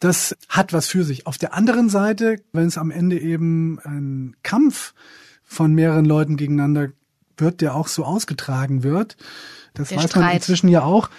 Das 0.00 0.36
hat 0.48 0.72
was 0.72 0.88
für 0.88 1.04
sich. 1.04 1.26
Auf 1.26 1.38
der 1.38 1.54
anderen 1.54 1.88
Seite, 1.88 2.36
wenn 2.52 2.66
es 2.66 2.78
am 2.78 2.90
Ende 2.90 3.18
eben 3.18 3.78
ein 3.84 4.36
Kampf 4.42 4.92
von 5.44 5.72
mehreren 5.74 6.04
Leuten 6.04 6.36
gegeneinander 6.36 6.88
wird, 7.40 7.60
der 7.60 7.74
auch 7.74 7.88
so 7.88 8.04
ausgetragen 8.04 8.82
wird. 8.82 9.16
Das 9.74 9.88
der 9.88 9.98
weiß 9.98 10.10
Streit. 10.10 10.24
man 10.24 10.34
inzwischen 10.34 10.68
ja 10.68 10.82
auch. 10.82 11.10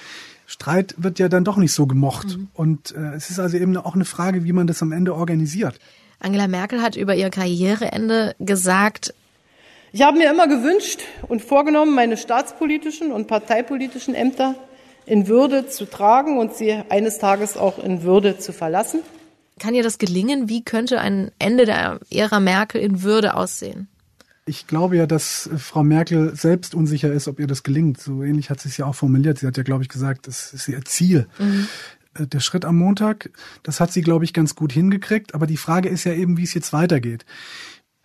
Streit 0.46 0.96
wird 0.98 1.20
ja 1.20 1.30
dann 1.30 1.44
doch 1.44 1.58
nicht 1.58 1.74
so 1.74 1.86
gemocht. 1.86 2.38
Mhm. 2.38 2.48
Und 2.54 2.96
äh, 2.96 3.16
es 3.16 3.30
ist 3.30 3.40
also 3.40 3.58
eben 3.58 3.78
auch 3.78 3.96
eine 3.96 4.06
Frage, 4.06 4.44
wie 4.44 4.54
man 4.54 4.68
das 4.68 4.82
am 4.82 4.92
Ende 4.92 5.14
organisiert. 5.14 5.80
Angela 6.20 6.48
Merkel 6.48 6.82
hat 6.82 6.96
über 6.96 7.16
ihr 7.16 7.30
Karriereende 7.30 8.36
gesagt, 8.40 9.14
ich 9.92 10.04
habe 10.04 10.18
mir 10.20 10.30
immer 10.30 10.48
gewünscht 10.48 11.00
und 11.28 11.42
vorgenommen, 11.42 11.96
meine 11.96 12.16
staatspolitischen 12.16 13.12
und 13.12 13.28
parteipolitischen 13.28 14.14
Ämter 14.14 14.54
in 15.08 15.28
Würde 15.28 15.68
zu 15.68 15.86
tragen 15.86 16.38
und 16.38 16.54
sie 16.54 16.84
eines 16.90 17.18
Tages 17.18 17.58
auch 17.58 17.80
in 17.80 18.04
Würde 18.04 18.38
zu 18.38 18.54
verlassen. 18.54 19.02
Kann 19.60 19.74
ihr 19.74 19.82
das 19.82 19.98
gelingen? 19.98 20.48
Wie 20.48 20.64
könnte 20.64 21.02
ein 21.02 21.32
Ende 21.40 21.66
der 21.66 22.00
Ära 22.12 22.40
Merkel 22.40 22.82
in 22.82 23.02
Würde 23.02 23.34
aussehen? 23.34 23.88
Ich 24.50 24.66
glaube 24.66 24.98
ja, 24.98 25.06
dass 25.06 25.48
Frau 25.58 25.84
Merkel 25.84 26.36
selbst 26.36 26.74
unsicher 26.74 27.14
ist, 27.14 27.28
ob 27.28 27.40
ihr 27.40 27.46
das 27.46 27.62
gelingt. 27.62 28.02
So 28.02 28.24
ähnlich 28.24 28.50
hat 28.50 28.60
sie 28.60 28.70
es 28.70 28.78
ja 28.78 28.88
auch 28.88 28.96
formuliert. 28.96 29.38
Sie 29.38 29.46
hat 29.46 29.58
ja, 29.58 29.64
glaube 29.64 29.84
ich, 29.84 29.90
gesagt, 29.90 30.26
das 30.26 30.54
ist 30.54 30.68
ihr 30.68 30.84
Ziel. 30.86 31.28
Mhm. 31.38 31.68
Äh, 32.16 32.26
der 32.26 32.40
Schritt 32.40 32.66
am 32.66 32.78
Montag, 32.78 33.30
das 33.62 33.80
hat 33.80 33.94
sie, 33.94 34.02
glaube 34.02 34.26
ich, 34.26 34.34
ganz 34.34 34.56
gut 34.56 34.72
hingekriegt. 34.72 35.36
Aber 35.36 35.46
die 35.46 35.56
Frage 35.56 35.88
ist 35.88 36.04
ja 36.04 36.14
eben, 36.14 36.38
wie 36.38 36.44
es 36.44 36.56
jetzt 36.56 36.74
weitergeht. 36.74 37.26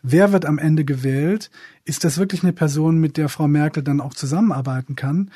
Wer 0.03 0.33
wird 0.33 0.45
am 0.45 0.59
Ende 0.59 0.85
gewählt? 0.85 1.51
Ist 1.87 2.05
das 2.05 2.19
wirklich 2.19 2.43
eine 2.43 2.53
Person, 2.53 2.99
mit 2.99 3.17
der 3.17 3.31
Frau 3.31 3.49
Merkel 3.49 3.83
dann 3.83 4.03
auch 4.03 4.13
zusammenarbeiten 4.13 4.97
kann? 4.97 5.31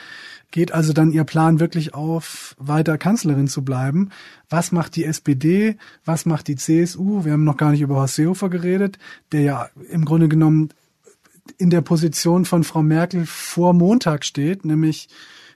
Geht 0.50 0.72
also 0.72 0.92
dann 0.92 1.10
ihr 1.10 1.24
Plan 1.24 1.58
wirklich 1.58 1.94
auf, 1.94 2.54
weiter 2.58 2.98
Kanzlerin 2.98 3.48
zu 3.48 3.64
bleiben? 3.64 4.10
Was 4.50 4.70
macht 4.70 4.94
die 4.96 5.06
SPD? 5.06 5.78
Was 6.04 6.26
macht 6.26 6.48
die 6.48 6.56
CSU? 6.56 7.24
Wir 7.24 7.32
haben 7.32 7.44
noch 7.44 7.56
gar 7.56 7.70
nicht 7.70 7.80
über 7.80 7.94
Horst 7.94 8.16
Seehofer 8.16 8.50
geredet, 8.50 8.98
der 9.32 9.40
ja 9.40 9.70
im 9.90 10.04
Grunde 10.04 10.28
genommen 10.28 10.68
in 11.58 11.70
der 11.70 11.80
Position 11.80 12.44
von 12.44 12.64
Frau 12.64 12.82
Merkel 12.82 13.26
vor 13.26 13.72
Montag 13.72 14.24
steht, 14.24 14.64
nämlich 14.64 15.08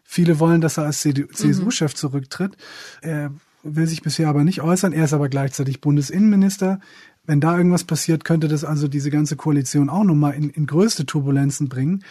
viele 0.04 0.38
wollen, 0.38 0.60
dass 0.60 0.78
er 0.78 0.84
als 0.84 1.00
CSU-Chef 1.00 1.94
zurücktritt. 1.94 2.56
Er 3.00 3.32
will 3.62 3.86
sich 3.86 4.02
bisher 4.02 4.28
aber 4.28 4.44
nicht 4.44 4.60
äußern. 4.60 4.92
Er 4.92 5.04
ist 5.04 5.12
aber 5.12 5.28
gleichzeitig 5.28 5.80
Bundesinnenminister. 5.80 6.80
Wenn 7.24 7.40
da 7.40 7.56
irgendwas 7.56 7.84
passiert, 7.84 8.24
könnte 8.24 8.48
das 8.48 8.64
also 8.64 8.88
diese 8.88 9.10
ganze 9.10 9.36
Koalition 9.36 9.88
auch 9.88 10.04
nochmal 10.04 10.34
in, 10.34 10.50
in 10.50 10.66
größte 10.66 11.06
Turbulenzen 11.06 11.68
bringen. 11.68 12.04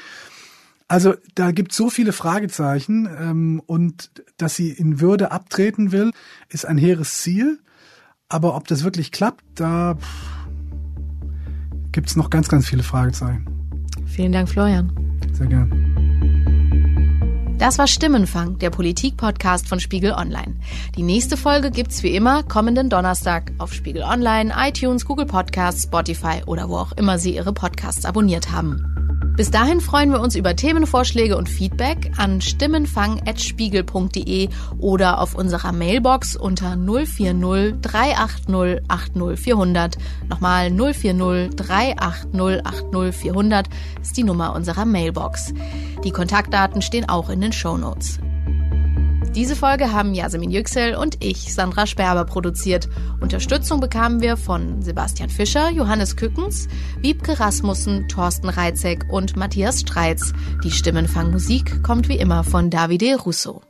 Also 0.88 1.16
da 1.36 1.52
gibt 1.52 1.74
so 1.74 1.90
viele 1.90 2.12
Fragezeichen 2.12 3.10
ähm, 3.18 3.62
und 3.66 4.12
dass 4.38 4.56
sie 4.56 4.72
in 4.72 5.00
Würde 5.00 5.32
abtreten 5.32 5.92
will, 5.92 6.12
ist 6.50 6.66
ein 6.66 6.78
hehres 6.78 7.20
Ziel. 7.20 7.60
Aber 8.30 8.56
ob 8.56 8.68
das 8.68 8.84
wirklich 8.84 9.12
klappt, 9.12 9.44
da 9.56 9.98
gibt 11.92 12.10
es 12.10 12.16
noch 12.16 12.30
ganz, 12.30 12.48
ganz 12.48 12.68
viele 12.68 12.84
Fragezeichen. 12.84 13.61
Vielen 14.12 14.32
Dank, 14.34 14.50
Florian. 14.50 14.92
Sehr 15.32 15.48
gern. 15.48 15.82
Das 17.58 17.78
war 17.78 17.88
Stimmenfang, 17.88 18.58
der 18.58 18.72
Politik-Podcast 18.72 19.70
von 19.70 19.80
Spiegel 19.80 20.14
Online. 20.14 20.56
Die 20.98 21.04
nächste 21.04 21.38
Folge 21.38 21.70
gibt's 21.70 22.02
wie 22.02 22.16
immer 22.16 22.42
kommenden 22.42 22.90
Donnerstag 22.90 23.52
auf 23.60 23.72
Spiegel 23.72 24.02
Online, 24.02 24.52
iTunes, 24.58 25.06
Google 25.06 25.28
Podcasts, 25.28 25.84
Spotify 25.84 26.42
oder 26.48 26.70
wo 26.70 26.78
auch 26.78 26.92
immer 26.94 27.20
Sie 27.20 27.36
Ihre 27.36 27.54
Podcasts 27.54 28.04
abonniert 28.04 28.52
haben. 28.52 29.11
Bis 29.36 29.50
dahin 29.50 29.80
freuen 29.80 30.12
wir 30.12 30.20
uns 30.20 30.36
über 30.36 30.54
Themenvorschläge 30.56 31.38
und 31.38 31.48
Feedback 31.48 32.12
an 32.18 32.42
stimmenfang.spiegel.de 32.42 34.50
oder 34.78 35.22
auf 35.22 35.36
unserer 35.36 35.72
Mailbox 35.72 36.36
unter 36.36 36.76
040 36.76 37.80
380 37.82 38.82
80 38.88 39.40
400. 39.40 39.98
Nochmal 40.30 40.70
040 40.70 41.56
380 41.56 42.66
80 42.66 43.16
400 43.16 43.70
ist 44.02 44.18
die 44.18 44.24
Nummer 44.24 44.54
unserer 44.54 44.84
Mailbox. 44.86 45.54
Die 46.04 46.12
Kontaktdaten 46.12 46.82
stehen 46.82 47.08
auch 47.08 47.30
in 47.30 47.40
den 47.40 47.54
Show 47.54 47.78
Notes. 47.78 48.20
Diese 49.36 49.56
Folge 49.56 49.94
haben 49.94 50.14
Yasemin 50.14 50.52
Yüksel 50.52 50.94
und 50.94 51.24
ich, 51.24 51.54
Sandra 51.54 51.88
Sperber, 51.88 52.26
produziert. 52.26 52.90
Unterstützung 53.22 53.80
bekamen 53.80 54.20
wir 54.20 54.36
von 54.36 54.82
Sebastian 54.82 55.30
Fischer, 55.30 55.70
Johannes 55.70 56.18
Kückens, 56.18 56.68
Wiebke 57.00 57.40
Rasmussen, 57.40 58.10
Thorsten 58.10 58.50
Reitzek 58.50 59.06
und 59.10 59.38
Matthias 59.38 59.80
Streitz. 59.80 60.34
Die 60.66 60.72
Stimmenfangmusik 60.72 61.82
kommt 61.82 62.10
wie 62.10 62.18
immer 62.18 62.44
von 62.44 62.70
Davide 62.70 63.16
Russo. 63.22 63.62